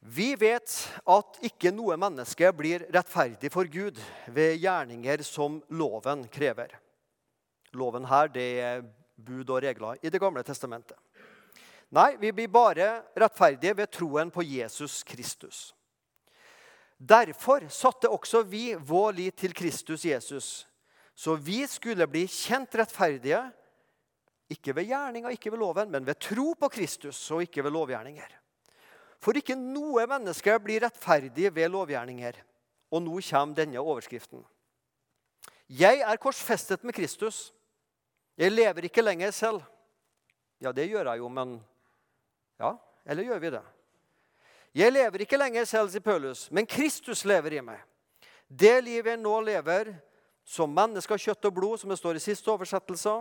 Vi 0.00 0.34
vet 0.38 0.74
at 1.10 1.40
ikke 1.48 1.72
noe 1.74 1.96
menneske 1.98 2.50
blir 2.54 2.84
rettferdig 2.94 3.50
for 3.50 3.66
Gud 3.66 3.98
ved 4.30 4.60
gjerninger 4.62 5.24
som 5.26 5.58
loven 5.74 6.26
krever. 6.32 6.76
Loven 7.74 8.06
her 8.08 8.30
det 8.32 8.48
er 8.62 8.84
bud 9.18 9.50
og 9.50 9.62
regler 9.64 9.98
i 10.02 10.10
Det 10.10 10.20
gamle 10.22 10.44
testamentet. 10.46 10.96
Nei, 11.90 12.16
vi 12.20 12.30
blir 12.32 12.52
bare 12.52 12.88
rettferdige 13.16 13.74
ved 13.76 13.90
troen 13.90 14.30
på 14.30 14.44
Jesus 14.44 15.02
Kristus. 15.02 15.72
Derfor 16.98 17.68
satte 17.70 18.10
også 18.10 18.42
vi 18.42 18.72
vår 18.74 19.12
lit 19.14 19.36
til 19.38 19.54
Kristus 19.54 20.04
Jesus, 20.04 20.66
så 21.14 21.36
vi 21.38 21.62
skulle 21.70 22.06
bli 22.10 22.24
kjent 22.26 22.74
rettferdige, 22.74 23.38
ikke 24.50 24.74
ved 24.74 24.88
gjerninga, 24.90 25.30
ikke 25.30 25.52
ved 25.52 25.60
loven, 25.62 25.90
men 25.90 26.06
ved 26.06 26.18
tro 26.18 26.54
på 26.58 26.70
Kristus 26.72 27.20
og 27.30 27.44
ikke 27.44 27.62
ved 27.64 27.74
lovgjerninger. 27.74 28.34
For 29.22 29.36
ikke 29.36 29.56
noe 29.58 30.06
menneske 30.10 30.54
blir 30.62 30.82
rettferdig 30.86 31.50
ved 31.54 31.70
lovgjerninger. 31.74 32.38
Og 32.94 33.02
nå 33.04 33.18
kommer 33.28 33.58
denne 33.58 33.82
overskriften. 33.82 34.44
Jeg 35.68 36.00
er 36.00 36.16
korsfestet 36.16 36.84
med 36.86 36.96
Kristus. 36.96 37.52
Jeg 38.38 38.54
lever 38.54 38.86
ikke 38.88 39.04
lenger 39.04 39.34
selv. 39.34 39.60
Ja, 40.62 40.72
det 40.72 40.88
gjør 40.88 41.12
jeg 41.12 41.18
jo, 41.18 41.28
men 41.28 41.58
Ja, 42.58 42.72
eller 43.06 43.22
gjør 43.22 43.38
vi 43.38 43.50
det? 43.54 43.62
Jeg 44.78 44.92
lever 44.94 45.24
ikke 45.24 45.38
lenger 45.40 45.64
selv, 45.66 45.88
sier 45.90 46.04
Paulus, 46.04 46.44
men 46.54 46.66
Kristus 46.68 47.24
lever 47.26 47.56
i 47.56 47.62
meg. 47.64 47.80
Det 48.46 48.76
livet 48.84 49.16
jeg 49.16 49.20
nå 49.20 49.32
lever, 49.42 49.90
som 50.46 50.70
menneske 50.70 51.12
av 51.12 51.18
kjøtt 51.18 51.48
og 51.50 51.56
blod, 51.56 51.80
som 51.80 51.90
det 51.90 51.98
står 51.98 52.20
i 52.20 52.22
siste 52.22 52.52
oversettelse, 52.52 53.16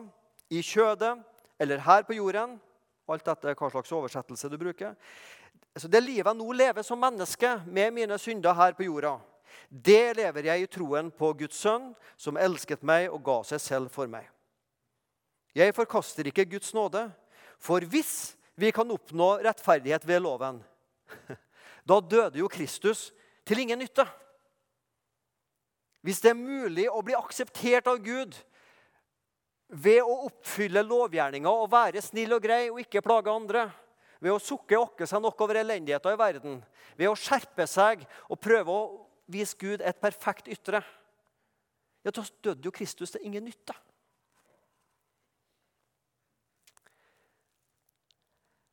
i 0.54 0.62
kjødet 0.62 1.16
eller 1.60 1.82
her 1.84 2.06
på 2.08 2.16
jorden 2.16 2.60
Alt 3.08 3.24
dette 3.24 3.54
hva 3.56 3.70
slags 3.72 3.92
oversettelse 3.96 4.50
du 4.52 4.58
bruker. 4.60 4.92
Så 5.80 5.88
Det 5.88 6.02
livet 6.04 6.28
jeg 6.28 6.36
nå 6.36 6.48
lever 6.52 6.84
som 6.84 7.00
menneske 7.00 7.54
med 7.66 7.94
mine 7.96 8.18
synder 8.20 8.54
her 8.54 8.76
på 8.76 8.84
jorda, 8.84 9.14
det 9.72 10.18
lever 10.18 10.50
jeg 10.50 10.62
i 10.62 10.68
troen 10.68 11.10
på 11.12 11.32
Guds 11.40 11.56
sønn, 11.56 11.94
som 12.18 12.38
elsket 12.38 12.84
meg 12.84 13.08
og 13.08 13.24
ga 13.24 13.38
seg 13.48 13.64
selv 13.64 13.92
for 13.92 14.12
meg. 14.12 14.28
Jeg 15.56 15.76
forkaster 15.76 16.28
ikke 16.28 16.46
Guds 16.52 16.74
nåde, 16.76 17.08
for 17.60 17.80
hvis 17.80 18.36
vi 18.60 18.72
kan 18.76 18.92
oppnå 18.92 19.38
rettferdighet 19.48 20.08
ved 20.08 20.22
loven, 20.28 20.60
da 21.88 22.00
døde 22.04 22.42
jo 22.42 22.50
Kristus 22.52 23.12
til 23.48 23.64
ingen 23.64 23.80
nytte. 23.80 24.06
Hvis 26.04 26.20
det 26.24 26.32
er 26.34 26.40
mulig 26.40 26.88
å 26.92 27.02
bli 27.04 27.16
akseptert 27.18 27.88
av 27.90 28.00
Gud 28.04 28.36
ved 29.68 30.00
å 30.04 30.28
oppfylle 30.28 30.84
lovgjerninga 30.86 31.52
og 31.52 31.72
være 31.72 32.04
snill 32.04 32.38
og 32.38 32.44
grei 32.44 32.68
og 32.70 32.80
ikke 32.84 33.04
plage 33.04 33.32
andre, 33.32 33.66
ved 34.20 34.34
å 34.34 34.42
sukke 34.42 34.78
og 34.78 34.92
okke 34.92 35.08
seg 35.10 35.22
nok 35.22 35.42
over 35.46 35.60
elendigheta 35.62 36.14
i 36.14 36.20
verden, 36.20 36.62
ved 36.98 37.12
å 37.12 37.18
skjerpe 37.20 37.68
seg 37.70 38.06
og 38.28 38.40
prøve 38.42 38.74
å 38.74 38.86
vise 39.30 39.58
Gud 39.60 39.84
et 39.84 40.00
perfekt 40.02 40.48
ytre, 40.52 40.82
ja, 42.06 42.14
da 42.14 42.24
døde 42.24 42.70
jo 42.70 42.72
Kristus 42.72 43.12
til 43.12 43.26
ingen 43.28 43.44
nytte. 43.44 43.76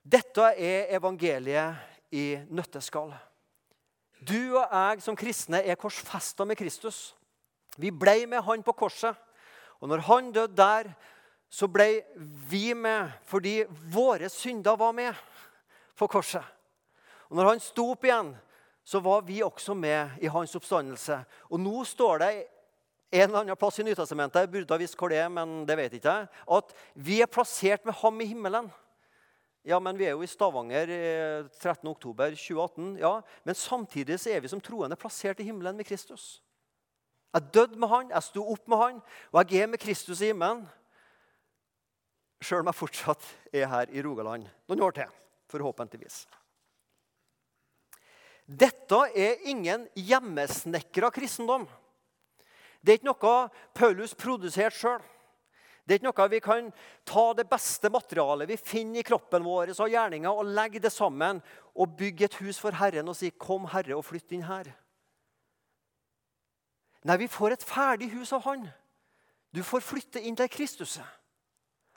Dette 0.04 0.50
er 0.60 0.92
evangeliet 0.94 1.93
i 2.14 2.24
nøtteskall. 2.54 3.12
Du 4.24 4.56
og 4.56 4.70
jeg 4.70 5.02
som 5.04 5.18
kristne 5.18 5.60
er 5.66 5.78
korsfesta 5.80 6.46
med 6.46 6.56
Kristus. 6.56 7.12
Vi 7.76 7.90
ble 7.90 8.22
med 8.30 8.44
han 8.46 8.62
på 8.64 8.76
korset. 8.84 9.18
Og 9.82 9.90
når 9.90 10.04
han 10.06 10.30
døde 10.32 10.56
der, 10.56 10.92
så 11.50 11.68
ble 11.68 12.04
vi 12.50 12.72
med 12.74 13.10
fordi 13.28 13.62
våre 13.92 14.30
synder 14.32 14.78
var 14.78 14.94
med 14.96 15.12
på 15.98 16.08
korset. 16.10 16.44
Og 17.28 17.36
når 17.38 17.50
han 17.52 17.62
sto 17.62 17.90
opp 17.92 18.06
igjen, 18.06 18.32
så 18.84 19.00
var 19.00 19.24
vi 19.26 19.42
også 19.42 19.74
med 19.74 20.20
i 20.22 20.30
hans 20.30 20.54
oppstandelse. 20.56 21.18
Og 21.50 21.60
nå 21.60 21.84
står 21.88 22.20
det 22.22 22.32
en 23.14 23.28
eller 23.28 23.40
annen 23.44 23.58
plass 23.58 23.78
i 23.78 23.86
Nytestamentet 23.86 24.44
jeg 24.44 24.50
burde 24.52 24.74
ha 24.74 24.80
visst 24.80 24.96
hvor 24.98 25.12
det 25.12 25.20
er, 25.22 25.30
men 25.32 25.62
det 25.68 25.76
vet 25.78 25.92
ikke 25.98 26.14
jeg, 26.16 26.28
at 26.56 26.74
vi 26.94 27.20
er 27.22 27.30
plassert 27.30 27.84
med 27.86 27.96
ham 28.00 28.20
i 28.20 28.28
himmelen. 28.28 28.70
Ja, 29.64 29.78
men 29.80 29.96
Vi 29.96 30.04
er 30.04 30.12
jo 30.12 30.22
i 30.22 30.28
Stavanger 30.28 30.90
13.10.2018. 31.56 32.98
Ja, 33.00 33.20
men 33.44 33.56
samtidig 33.56 34.18
så 34.20 34.34
er 34.34 34.42
vi 34.44 34.50
som 34.52 34.60
troende 34.60 34.96
plassert 35.00 35.40
i 35.40 35.46
himmelen 35.48 35.76
med 35.76 35.88
Kristus. 35.88 36.42
Jeg 37.34 37.48
døde 37.54 37.78
med 37.80 37.88
han, 37.88 38.10
jeg 38.12 38.22
sto 38.22 38.44
opp 38.52 38.68
med 38.68 38.78
han, 38.78 38.98
og 39.32 39.50
jeg 39.50 39.64
er 39.64 39.70
med 39.72 39.80
Kristus 39.80 40.20
i 40.20 40.28
himmelen. 40.30 40.66
Sjøl 42.44 42.60
om 42.60 42.68
jeg 42.68 42.76
fortsatt 42.76 43.24
er 43.56 43.70
her 43.72 43.90
i 43.90 44.04
Rogaland 44.04 44.44
noen 44.68 44.84
år 44.84 44.98
til. 45.00 45.16
Forhåpentligvis. 45.48 46.26
Dette 48.44 49.00
er 49.16 49.40
ingen 49.48 49.88
hjemmesnekra 49.96 51.08
kristendom. 51.14 51.64
Det 52.84 52.92
er 52.92 53.00
ikke 53.00 53.08
noe 53.08 53.34
Paulus 53.72 54.12
produserte 54.12 54.76
sjøl. 54.76 55.00
Det 55.84 55.92
er 55.92 56.00
ikke 56.00 56.08
noe 56.08 56.28
vi 56.32 56.40
kan 56.40 56.70
ta 57.04 57.24
det 57.36 57.44
beste 57.48 57.90
materialet 57.92 58.48
vi 58.48 58.56
finner 58.56 59.02
i 59.02 59.06
kroppen 59.06 59.44
vår 59.44 59.74
og 59.74 59.90
gjerninga, 59.92 60.32
og 60.32 60.48
legge 60.56 60.80
det 60.80 60.92
sammen 60.92 61.42
og 61.74 61.96
bygge 61.98 62.24
et 62.24 62.38
hus 62.40 62.58
for 62.58 62.72
Herren 62.72 63.08
og 63.08 63.16
si 63.16 63.30
'Kom, 63.30 63.66
Herre, 63.66 63.96
og 63.96 64.04
flytt 64.04 64.32
inn 64.32 64.48
her'. 64.48 64.72
Nei, 67.04 67.16
vi 67.16 67.26
får 67.26 67.52
et 67.52 67.64
ferdig 67.64 68.10
hus 68.12 68.32
av 68.32 68.42
Han. 68.44 68.68
Du 69.54 69.62
får 69.62 69.80
flytte 69.80 70.20
inn 70.20 70.36
til 70.36 70.48
Kristuset. 70.48 71.04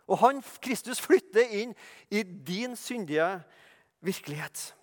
Og 0.08 0.18
han, 0.18 0.44
Kristus 0.64 1.02
flytter 1.04 1.48
inn 1.52 1.74
i 2.12 2.24
din 2.24 2.76
syndige 2.76 3.42
virkelighet. 4.06 4.76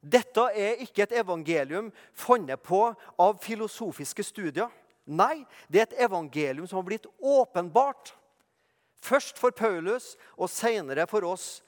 Dette 0.00 0.40
er 0.56 0.80
ikke 0.80 1.04
et 1.04 1.18
evangelium 1.20 1.90
funnet 2.16 2.62
på 2.64 2.94
av 3.20 3.38
filosofiske 3.42 4.24
studier. 4.24 4.70
Nei, 5.06 5.44
det 5.68 5.80
er 5.80 5.86
et 5.88 6.00
evangelium 6.06 6.66
som 6.68 6.80
har 6.80 6.86
blitt 6.86 7.06
åpenbart. 7.18 8.14
Først 9.00 9.38
for 9.40 9.54
Paulus 9.56 10.12
og 10.36 10.50
senere 10.52 11.06
for 11.10 11.24
oss. 11.24 11.62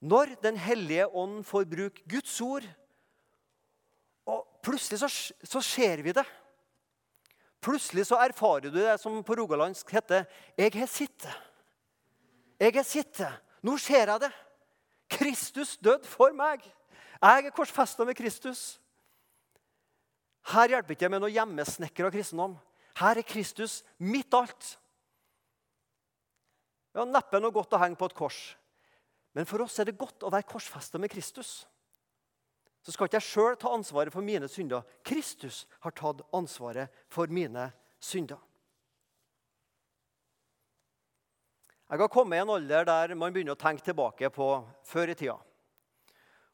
Når 0.00 0.36
Den 0.42 0.56
hellige 0.56 1.08
ånd 1.08 1.42
får 1.44 1.66
bruke 1.66 2.02
Guds 2.08 2.40
ord. 2.40 2.66
Og 4.28 4.44
plutselig 4.62 5.00
så, 5.00 5.08
så 5.42 5.60
ser 5.64 6.02
vi 6.02 6.12
det. 6.12 6.26
Plutselig 7.60 8.06
så 8.06 8.20
erfarer 8.22 8.68
du 8.68 8.78
det 8.78 9.00
som 9.02 9.22
på 9.26 9.34
rogalandsk 9.34 9.90
heter 9.90 10.26
'Jeg 10.56 10.72
har 10.74 10.86
sittet'. 10.86 11.42
Jeg 12.60 12.76
er 12.76 12.82
sittet. 12.82 13.32
Nå 13.62 13.76
ser 13.76 14.06
jeg 14.06 14.20
det. 14.20 14.32
Kristus 15.10 15.76
døde 15.76 16.06
for 16.06 16.32
meg. 16.32 16.62
Jeg 17.22 17.46
er 17.46 17.50
korsfesta 17.50 18.04
med 18.04 18.14
Kristus. 18.14 18.80
Her 20.48 20.68
hjelper 20.68 20.94
ikke 20.94 21.08
med 21.08 21.20
noe 21.20 21.30
hjemmesnekra 21.30 22.10
kristendom. 22.10 22.58
Her 22.98 23.20
er 23.20 23.26
Kristus 23.26 23.82
mitt 23.98 24.34
alt. 24.34 24.74
Ja, 26.96 27.04
Neppe 27.06 27.38
noe 27.38 27.54
godt 27.54 27.76
å 27.76 27.80
henge 27.82 27.98
på 27.98 28.08
et 28.08 28.16
kors. 28.18 28.38
Men 29.36 29.46
for 29.46 29.62
oss 29.62 29.78
er 29.78 29.86
det 29.86 29.98
godt 29.98 30.24
å 30.26 30.32
være 30.34 30.48
korsfesta 30.48 30.98
med 30.98 31.12
Kristus. 31.12 31.62
Så 32.82 32.94
skal 32.94 33.08
ikke 33.08 33.20
jeg 33.20 33.28
sjøl 33.28 33.56
ta 33.60 33.70
ansvaret 33.74 34.14
for 34.14 34.24
mine 34.24 34.48
synder. 34.50 34.86
Kristus 35.06 35.66
har 35.84 35.94
tatt 35.94 36.24
ansvaret 36.34 36.94
for 37.12 37.30
mine 37.30 37.68
synder. 38.02 38.40
Jeg 41.88 42.02
har 42.02 42.10
kommet 42.12 42.36
i 42.36 42.42
en 42.42 42.50
alder 42.52 42.84
der 42.84 43.14
man 43.16 43.32
begynner 43.32 43.56
å 43.56 43.60
tenke 43.60 43.84
tilbake 43.86 44.28
på 44.32 44.48
før 44.84 45.14
i 45.14 45.16
tida. 45.16 45.38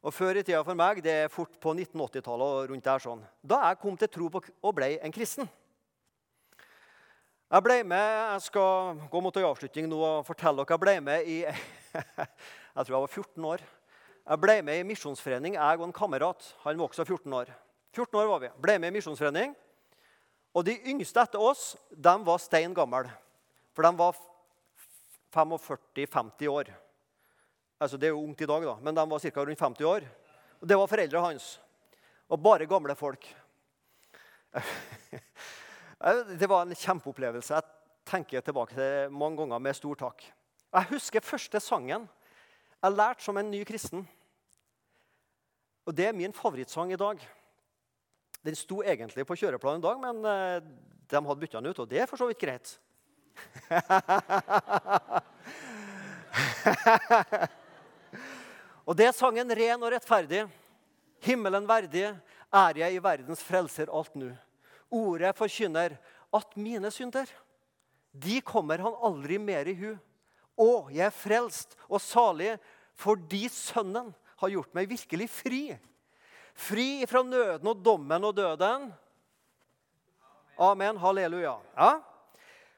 Og 0.05 0.13
Før 0.13 0.37
i 0.37 0.43
tida 0.45 0.61
for 0.63 0.77
meg, 0.77 1.01
det 1.01 1.13
er 1.23 1.31
fort 1.33 1.57
på 1.59 1.73
1980-tallet 1.73 2.57
og 2.59 2.69
rundt 2.69 2.85
der 2.85 3.01
sånn, 3.01 3.23
da 3.41 3.63
jeg 3.65 3.79
kom 3.81 3.95
til 3.97 4.11
tro 4.13 4.27
på 4.29 4.41
og 4.45 4.75
ble 4.77 4.91
en 5.01 5.13
kristen. 5.15 5.49
Jeg 7.45 7.61
ble 7.61 7.75
med, 7.85 8.01
jeg 8.01 8.41
skal 8.47 9.01
gå 9.05 9.19
mot 9.21 9.35
en 9.37 9.43
avslutning 9.45 9.85
nå 9.85 9.97
og 10.01 10.23
fortelle 10.25 10.63
dere, 10.63 10.73
jeg 10.73 10.81
ble 10.81 10.93
med 11.05 11.27
i 11.29 11.35
jeg 11.45 12.79
tror 12.79 12.95
jeg 12.95 13.03
var 13.03 13.11
14 13.11 13.45
år. 13.51 13.65
Jeg 14.25 14.41
ble 14.41 14.55
med 14.65 14.79
i 14.81 14.87
misjonsforening, 14.89 15.53
jeg 15.59 15.77
og 15.77 15.83
en 15.85 15.93
kamerat. 15.93 16.47
Han 16.63 16.79
var 16.79 16.89
også 16.89 17.05
14 17.05 17.35
år. 17.37 17.51
14 17.93 18.17
år 18.17 18.31
var 18.31 18.41
vi. 18.41 18.49
Ble 18.65 18.79
med 18.81 18.89
i 18.89 18.95
misjonsforening. 18.97 19.53
Og 20.57 20.65
de 20.65 20.73
yngste 20.89 21.21
etter 21.21 21.37
oss 21.37 21.75
de 21.93 22.15
var 22.25 22.41
stein 22.41 22.73
gamle. 22.73 23.13
For 23.77 23.85
de 23.85 23.93
var 23.99 24.17
45-50 25.37 26.49
år. 26.49 26.73
Altså, 27.77 28.01
Det 28.01 28.09
er 28.09 28.15
jo 28.15 28.23
ungt 28.25 28.41
i 28.41 28.49
dag, 28.49 28.65
da, 28.65 28.75
men 28.81 28.97
de 28.97 29.05
var 29.11 29.21
ca. 29.21 29.45
rundt 29.45 29.61
50 29.61 29.85
år. 29.85 30.09
Og 30.61 30.67
Det 30.67 30.77
var 30.81 30.89
foreldrene 30.89 31.27
hans. 31.29 31.59
Og 32.25 32.41
bare 32.41 32.65
gamle 32.65 32.95
folk. 32.97 33.29
Det 36.39 36.49
var 36.49 36.65
en 36.65 36.75
kjempeopplevelse. 36.75 37.55
Jeg 37.55 37.63
tenker 38.05 38.41
tilbake 38.41 38.75
til 38.75 39.15
mange 39.15 39.39
ganger 39.41 39.63
med 39.63 39.77
stor 39.77 39.95
takk. 39.95 40.25
Jeg 40.75 40.91
husker 40.91 41.23
første 41.23 41.59
sangen 41.63 42.09
jeg 42.85 42.93
lærte 42.93 43.23
som 43.23 43.37
en 43.39 43.47
ny 43.49 43.63
kristen. 43.65 44.07
Og 45.85 45.95
Det 45.95 46.05
er 46.05 46.13
min 46.13 46.33
favorittsang 46.33 46.91
i 46.93 46.97
dag. 46.99 47.17
Den 48.45 48.55
sto 48.55 48.83
egentlig 48.83 49.25
på 49.25 49.35
kjøreplanen 49.35 49.79
i 49.79 49.87
dag, 49.87 49.99
men 50.01 50.25
eh, 50.29 50.61
de 51.09 51.15
hadde 51.15 51.39
bytta 51.41 51.61
den 51.61 51.69
ut, 51.71 51.79
og 51.79 51.89
det 51.89 51.99
er 52.01 52.05
for 52.05 52.17
så 52.17 52.27
vidt 52.29 52.41
greit. 52.41 52.79
Og 58.85 58.93
det 58.93 59.07
er 59.07 59.17
sangen 59.17 59.49
'Ren 59.49 59.81
og 59.81 59.91
rettferdig'. 59.91 60.49
Himmelen 61.25 61.67
verdig 61.67 62.21
er 62.53 62.77
jeg 62.77 62.93
i 62.93 63.01
verdens 63.01 63.41
frelser 63.41 63.89
alt 63.89 64.15
nu. 64.15 64.37
Ordet 64.93 65.33
forkynner 65.37 65.97
at 66.35 66.57
mine 66.59 66.91
synder, 66.93 67.29
de 68.11 68.39
kommer 68.45 68.83
han 68.83 68.95
aldri 69.03 69.39
mer 69.41 69.67
i 69.67 69.75
hu. 69.75 69.91
Å, 70.55 70.87
jeg 70.93 71.03
er 71.07 71.15
frelst 71.15 71.75
og 71.89 71.99
salig 71.99 72.53
fordi 72.95 73.43
Sønnen 73.51 74.13
har 74.39 74.51
gjort 74.53 74.75
meg 74.75 74.87
virkelig 74.87 75.27
fri. 75.31 75.63
Fri 76.55 77.03
fra 77.09 77.23
nøden 77.27 77.67
og 77.67 77.81
dommen 77.83 78.23
og 78.23 78.37
døden. 78.37 78.87
Amen. 80.55 80.99
Halleluja. 81.01 81.57
Ja. 81.75 81.89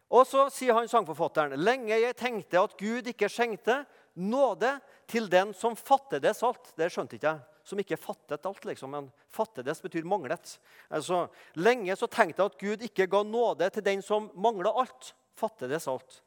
Og 0.09 0.23
så 0.25 0.47
sier 0.53 0.73
han 0.73 0.89
sangforfatteren 0.89 1.59
lenge 1.59 1.99
jeg 1.99 2.17
tenkte 2.17 2.63
at 2.63 2.73
Gud 2.79 3.09
ikke 3.11 3.29
skjenkte 3.29 3.83
nåde 4.17 4.77
til 5.09 5.27
den 5.29 5.53
som 5.53 5.77
fattedes 5.77 6.41
alt. 6.47 6.71
Det 6.79 6.89
skjønte 6.93 7.19
ikke 7.19 7.35
jeg. 7.35 7.56
Som 7.67 7.81
ikke 7.83 7.99
fattet 7.99 8.45
alt, 8.47 8.63
liksom. 8.69 8.93
Men 8.95 9.09
fattedes 9.33 9.81
betyr 9.83 10.05
manglet. 10.07 10.53
Altså, 10.87 11.25
lenge 11.59 11.97
så 11.99 12.07
tenkte 12.07 12.39
jeg 12.39 12.53
at 12.53 12.61
Gud 12.61 12.85
ikke 12.87 13.09
ga 13.11 13.23
nåde 13.27 13.67
til 13.75 13.83
den 13.83 14.03
som 14.05 14.29
mangla 14.39 14.71
alt. 14.83 15.11
Fattedes 15.35 15.89
alt. 15.91 16.21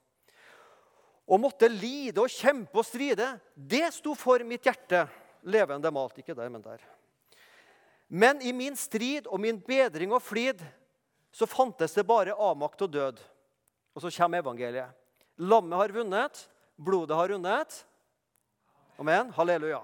Og 1.31 1.41
måtte 1.41 1.71
lide 1.73 2.21
og 2.21 2.33
kjempe 2.33 2.83
og 2.83 2.85
stride. 2.85 3.33
Det 3.55 3.87
sto 3.95 4.13
for 4.19 4.45
mitt 4.45 4.67
hjerte. 4.69 5.07
Levende 5.49 5.93
malt. 5.95 6.19
Ikke 6.21 6.37
der, 6.37 6.51
men 6.53 6.65
der. 6.65 6.83
Men 8.11 8.43
i 8.43 8.53
min 8.53 8.77
strid 8.77 9.29
og 9.31 9.41
min 9.41 9.61
bedring 9.63 10.13
og 10.13 10.21
flid 10.21 10.61
så 11.33 11.47
fantes 11.47 11.95
det 11.95 12.05
bare 12.09 12.35
avmakt 12.35 12.83
og 12.83 12.91
død. 12.91 13.23
Og 13.95 14.03
så 14.03 14.11
kommer 14.19 14.43
evangeliet. 14.43 14.91
Lammet 15.41 15.79
har 15.79 15.95
vunnet, 15.95 16.43
blodet 16.77 17.17
har 17.17 17.33
rundet. 17.33 17.79
Amen. 18.99 19.31
Halleluja. 19.33 19.81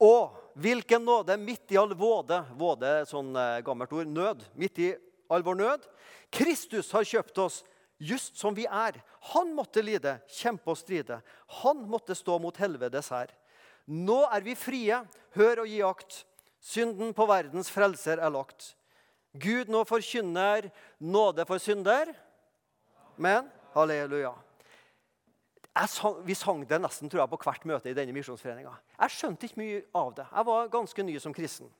Og 0.00 0.36
hvilken 0.60 1.04
nåde 1.04 1.36
midt 1.36 1.72
i 1.72 1.78
all 1.78 1.92
våde 1.94 2.40
Våde 2.58 2.88
er 3.00 3.08
sånn 3.08 3.34
eh, 3.36 3.60
gammelt 3.64 3.92
ord. 3.92 4.08
Nød. 4.08 4.46
Midt 4.58 4.80
i 4.80 4.94
all 5.30 5.44
vår 5.46 5.60
nød. 5.60 5.84
Kristus 6.32 6.90
har 6.94 7.06
kjøpt 7.06 7.38
oss 7.42 7.60
just 8.00 8.38
som 8.40 8.56
vi 8.56 8.64
er. 8.64 8.96
Han 9.34 9.52
måtte 9.54 9.84
lide, 9.84 10.16
kjempe 10.32 10.72
og 10.72 10.78
stride. 10.80 11.20
Han 11.60 11.84
måtte 11.90 12.16
stå 12.16 12.38
mot 12.40 12.56
helvetes 12.56 13.12
her. 13.12 13.32
Nå 13.84 14.22
er 14.32 14.44
vi 14.46 14.56
frie. 14.58 15.02
Hør 15.36 15.64
og 15.64 15.70
gi 15.70 15.80
akt. 15.86 16.22
Synden 16.60 17.14
på 17.16 17.28
verdens 17.28 17.70
frelser 17.72 18.20
er 18.20 18.32
lagt. 18.32 18.74
Gud 19.32 19.70
nå 19.70 19.84
forkynner 19.86 20.70
nåde 20.98 21.46
for 21.48 21.62
synder. 21.62 22.10
Men 23.20 23.48
halleluja 23.76 24.32
sang, 25.88 26.16
vi 26.26 26.34
sang 26.36 26.64
det 26.68 26.80
nesten 26.82 27.08
tror 27.08 27.22
jeg, 27.22 27.30
på 27.32 27.38
hvert 27.40 27.64
møte 27.64 27.88
i 27.88 27.96
denne 27.96 28.12
misjonsforeninga. 28.12 28.72
Jeg 28.98 29.14
skjønte 29.14 29.46
ikke 29.46 29.60
mye 29.62 29.82
av 29.96 30.10
det. 30.18 30.26
Jeg 30.28 30.46
var 30.50 30.72
ganske 30.72 31.04
ny 31.06 31.14
som 31.22 31.34
kristen. 31.36 31.70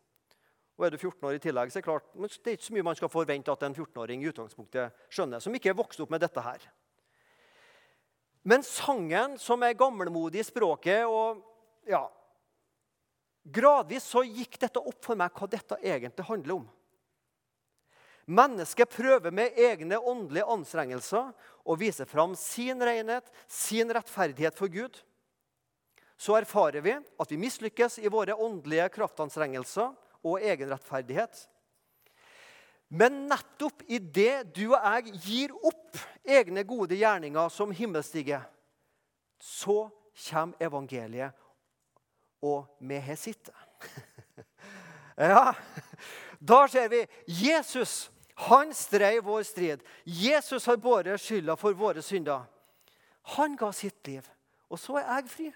Og 0.78 0.86
er 0.86 0.94
du 0.94 0.96
14 0.96 1.26
år 1.28 1.36
i 1.36 1.42
tillegg, 1.44 1.68
så 1.68 1.76
er 1.76 1.82
det 1.82 1.88
klart, 1.90 2.06
det 2.16 2.52
er 2.52 2.56
ikke 2.56 2.68
så 2.70 2.76
mye 2.76 2.86
man 2.88 2.96
skal 2.96 3.12
forvente 3.12 3.52
at 3.52 3.66
en 3.66 3.74
14-åring 3.76 4.22
i 4.22 4.30
utgangspunktet 4.30 5.02
skjønner, 5.12 5.42
som 5.44 5.52
ikke 5.52 5.74
er 5.74 5.76
vokst 5.76 6.00
opp 6.00 6.14
med 6.14 6.22
dette 6.24 6.40
her. 6.40 6.64
Men 8.48 8.64
sangen, 8.64 9.36
som 9.36 9.60
er 9.66 9.76
gammelmodig 9.76 10.40
i 10.40 10.46
språket 10.46 11.04
og 11.04 11.42
ja, 11.90 12.06
Gradvis 13.44 14.04
så 14.04 14.22
gikk 14.24 14.58
dette 14.60 14.80
opp 14.80 15.04
for 15.04 15.18
meg 15.18 15.32
hva 15.36 15.48
dette 15.48 15.78
egentlig 15.80 16.26
handler 16.28 16.58
om. 16.60 16.66
Mennesket 18.30 18.92
prøver 18.92 19.32
med 19.34 19.56
egne 19.58 19.98
åndelige 19.98 20.46
anstrengelser 20.54 21.32
å 21.66 21.74
vise 21.78 22.06
fram 22.06 22.36
sin 22.38 22.78
renhet, 22.78 23.26
sin 23.50 23.90
rettferdighet 23.90 24.54
for 24.54 24.70
Gud. 24.70 25.00
Så 26.20 26.36
erfarer 26.38 26.84
vi 26.84 26.94
at 26.94 27.32
vi 27.32 27.40
mislykkes 27.40 27.98
i 27.98 28.12
våre 28.12 28.36
åndelige 28.38 28.86
kraftanstrengelser 28.94 29.90
og 30.22 30.44
egenrettferdighet. 30.46 31.42
Men 32.90 33.24
nettopp 33.30 33.82
i 33.90 33.98
det 33.98 34.52
du 34.54 34.68
og 34.68 34.78
jeg 34.78 35.16
gir 35.24 35.56
opp 35.56 35.98
egne 36.22 36.62
gode 36.66 36.98
gjerninger 37.00 37.50
som 37.50 37.74
himmelstige, 37.74 38.38
så 39.40 39.88
kommer 40.28 40.62
evangeliet, 40.62 41.34
og 42.42 42.66
vi 42.78 42.98
har 43.02 43.18
sittet. 43.18 43.54
ja, 45.16 45.50
da 46.38 46.62
ser 46.70 46.90
vi 46.92 47.04
Jesus 47.26 48.10
han 48.40 48.74
streg 48.74 49.20
vår 49.24 49.42
strid. 49.44 49.82
Jesus 50.04 50.66
har 50.66 50.80
båret 50.80 51.20
skylda 51.20 51.56
for 51.60 51.76
våre 51.76 52.02
synder. 52.02 52.46
Han 53.36 53.56
ga 53.56 53.68
sitt 53.76 54.06
liv, 54.08 54.24
og 54.70 54.80
så 54.80 54.96
er 55.00 55.08
jeg 55.08 55.32
fri. 55.32 55.48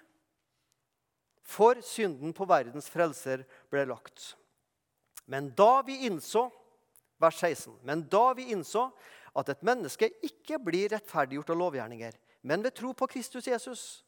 For 1.45 1.81
synden 1.85 2.33
på 2.37 2.47
verdens 2.49 2.89
frelser 2.93 3.45
ble 3.73 3.87
lagt. 3.89 4.35
Men 5.29 5.51
da 5.57 5.81
vi 5.87 6.05
innså 6.09 6.49
vers 7.21 7.39
16, 7.41 7.79
men 7.89 8.05
da 8.13 8.33
vi 8.37 8.51
innså 8.53 8.89
at 9.35 9.49
et 9.51 9.65
menneske 9.67 10.11
ikke 10.27 10.61
blir 10.63 10.93
rettferdiggjort 10.93 11.55
av 11.55 11.61
lovgjerninger, 11.63 12.19
men 12.45 12.65
ved 12.65 12.77
tro 12.77 12.93
på 12.93 13.09
Kristus 13.09 13.49
Jesus 13.49 14.05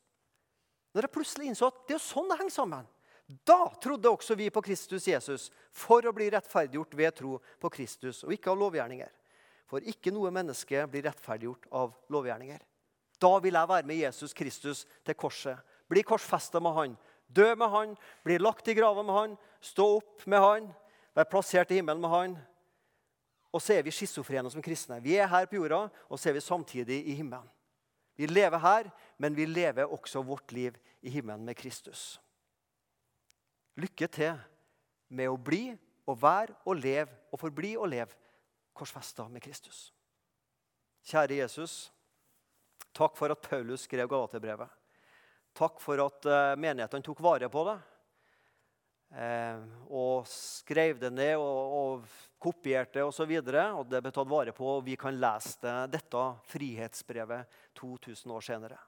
Når 0.93 1.07
jeg 1.07 1.13
plutselig 1.13 1.47
innså 1.49 1.71
at 1.71 1.79
det 1.89 1.97
er 1.97 2.03
sånn 2.05 2.29
det 2.29 2.37
henger 2.41 2.53
sammen 2.53 2.89
da 3.27 3.67
trodde 3.83 4.11
også 4.11 4.37
vi 4.39 4.51
på 4.55 4.63
Kristus 4.63 5.09
Jesus 5.09 5.49
for 5.75 6.07
å 6.07 6.15
bli 6.15 6.29
rettferdiggjort 6.31 6.95
ved 6.95 7.15
tro 7.19 7.39
på 7.59 7.71
Kristus 7.75 8.23
og 8.23 8.35
ikke 8.37 8.53
av 8.53 8.61
lovgjerninger. 8.61 9.11
For 9.67 9.83
ikke 9.83 10.13
noe 10.15 10.31
menneske 10.31 10.85
blir 10.91 11.09
rettferdiggjort 11.09 11.67
av 11.75 11.95
lovgjerninger. 12.15 12.61
Da 13.19 13.33
vil 13.43 13.59
jeg 13.59 13.71
være 13.73 13.89
med 13.89 13.99
Jesus 13.99 14.35
Kristus 14.37 14.85
til 15.03 15.19
korset. 15.19 15.59
Bli 15.91 16.05
korsfesta 16.07 16.61
med 16.63 16.75
han, 16.77 16.95
dø 17.27 17.49
med 17.59 17.71
han, 17.73 17.95
bli 18.23 18.39
lagt 18.39 18.69
i 18.71 18.77
grava 18.79 19.03
med 19.03 19.17
han, 19.17 19.35
stå 19.63 19.87
opp 19.99 20.27
med 20.27 20.43
han, 20.43 20.69
være 21.17 21.31
plassert 21.31 21.73
i 21.73 21.81
himmelen 21.81 22.03
med 22.03 22.13
han. 22.13 22.37
Og 23.55 23.63
så 23.63 23.77
er 23.77 23.87
vi 23.87 23.95
schizofrene 23.95 24.51
som 24.53 24.63
kristne. 24.63 25.01
Vi 25.03 25.17
er 25.19 25.31
her 25.31 25.49
på 25.51 25.59
jorda, 25.59 25.87
og 26.11 26.21
så 26.21 26.31
er 26.31 26.37
vi 26.37 26.45
samtidig 26.45 27.01
i 27.09 27.17
himmelen. 27.19 27.49
Vi 28.17 28.29
lever 28.29 28.61
her, 28.63 28.91
men 29.19 29.35
vi 29.37 29.47
lever 29.49 29.91
også 29.93 30.23
vårt 30.25 30.53
liv 30.53 30.77
i 31.03 31.11
himmelen 31.11 31.45
med 31.45 31.57
Kristus. 31.57 32.17
Lykke 33.77 34.09
til 34.09 34.39
med 35.13 35.29
å 35.29 35.37
bli 35.37 35.69
og 36.07 36.17
være 36.23 36.55
og 36.65 36.79
leve 36.81 37.13
og 37.33 37.41
forbli 37.41 37.75
og 37.77 37.91
leve 37.93 38.17
korsfesta 38.77 39.27
med 39.33 39.45
Kristus. 39.45 39.91
Kjære 41.07 41.43
Jesus, 41.43 41.75
takk 42.97 43.17
for 43.19 43.33
at 43.33 43.43
Paulus 43.45 43.85
skrev 43.87 44.09
Galaterbrevet. 44.11 44.71
Takk 45.57 45.79
for 45.81 46.01
at 46.03 46.29
uh, 46.29 46.55
menighetene 46.61 47.05
tok 47.05 47.21
vare 47.25 47.49
på 47.53 47.63
det. 47.69 47.77
Eh, 49.15 49.61
og 49.95 50.27
skrev 50.27 50.99
det 50.99 51.13
ned 51.15 51.37
og, 51.39 51.77
og 51.79 52.17
kopierte 52.43 53.05
osv. 53.07 53.31
Og, 53.39 53.55
og 53.79 53.87
det 53.89 54.03
ble 54.03 54.13
tatt 54.13 54.29
vare 54.29 54.53
på, 54.57 54.67
og 54.67 54.85
vi 54.85 54.97
kan 55.01 55.17
lese 55.17 55.61
det, 55.63 55.77
dette 55.95 56.25
frihetsbrevet 56.51 57.61
2000 57.79 58.35
år 58.35 58.45
senere. 58.45 58.81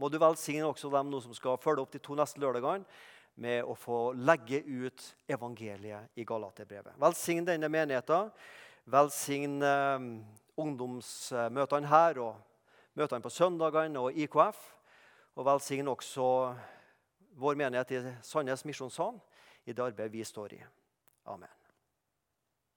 Må 0.00 0.08
du 0.10 0.18
velsigne 0.20 0.66
også 0.68 0.90
dem 0.92 1.12
nå 1.12 1.20
som 1.24 1.36
skal 1.36 1.60
følge 1.60 1.84
opp 1.84 1.92
de 1.94 2.02
to 2.02 2.16
neste 2.18 2.40
lørdagene 2.42 2.84
med 3.36 3.64
å 3.64 3.74
få 3.76 4.12
legge 4.16 4.62
ut 4.64 5.02
evangeliet 5.28 6.16
i 6.16 6.24
Galaterbrevet. 6.24 6.96
Velsign 7.00 7.44
denne 7.46 7.68
menigheten. 7.72 8.30
Velsign 8.88 9.58
eh, 9.66 10.06
ungdomsmøtene 10.56 11.90
her 11.90 12.22
og 12.24 12.96
møtene 12.96 13.24
på 13.24 13.32
søndagene 13.32 14.00
og 14.00 14.24
IKF. 14.24 14.62
Og 15.36 15.44
velsign 15.44 15.92
også 15.92 16.30
vår 17.36 17.60
menighet 17.60 17.92
i 17.92 18.02
Sandnes 18.24 18.64
misjonssal 18.64 19.20
i 19.66 19.74
det 19.74 19.84
arbeidet 19.84 20.14
vi 20.14 20.24
står 20.24 20.56
i. 20.56 20.64
Amen. 21.28 21.55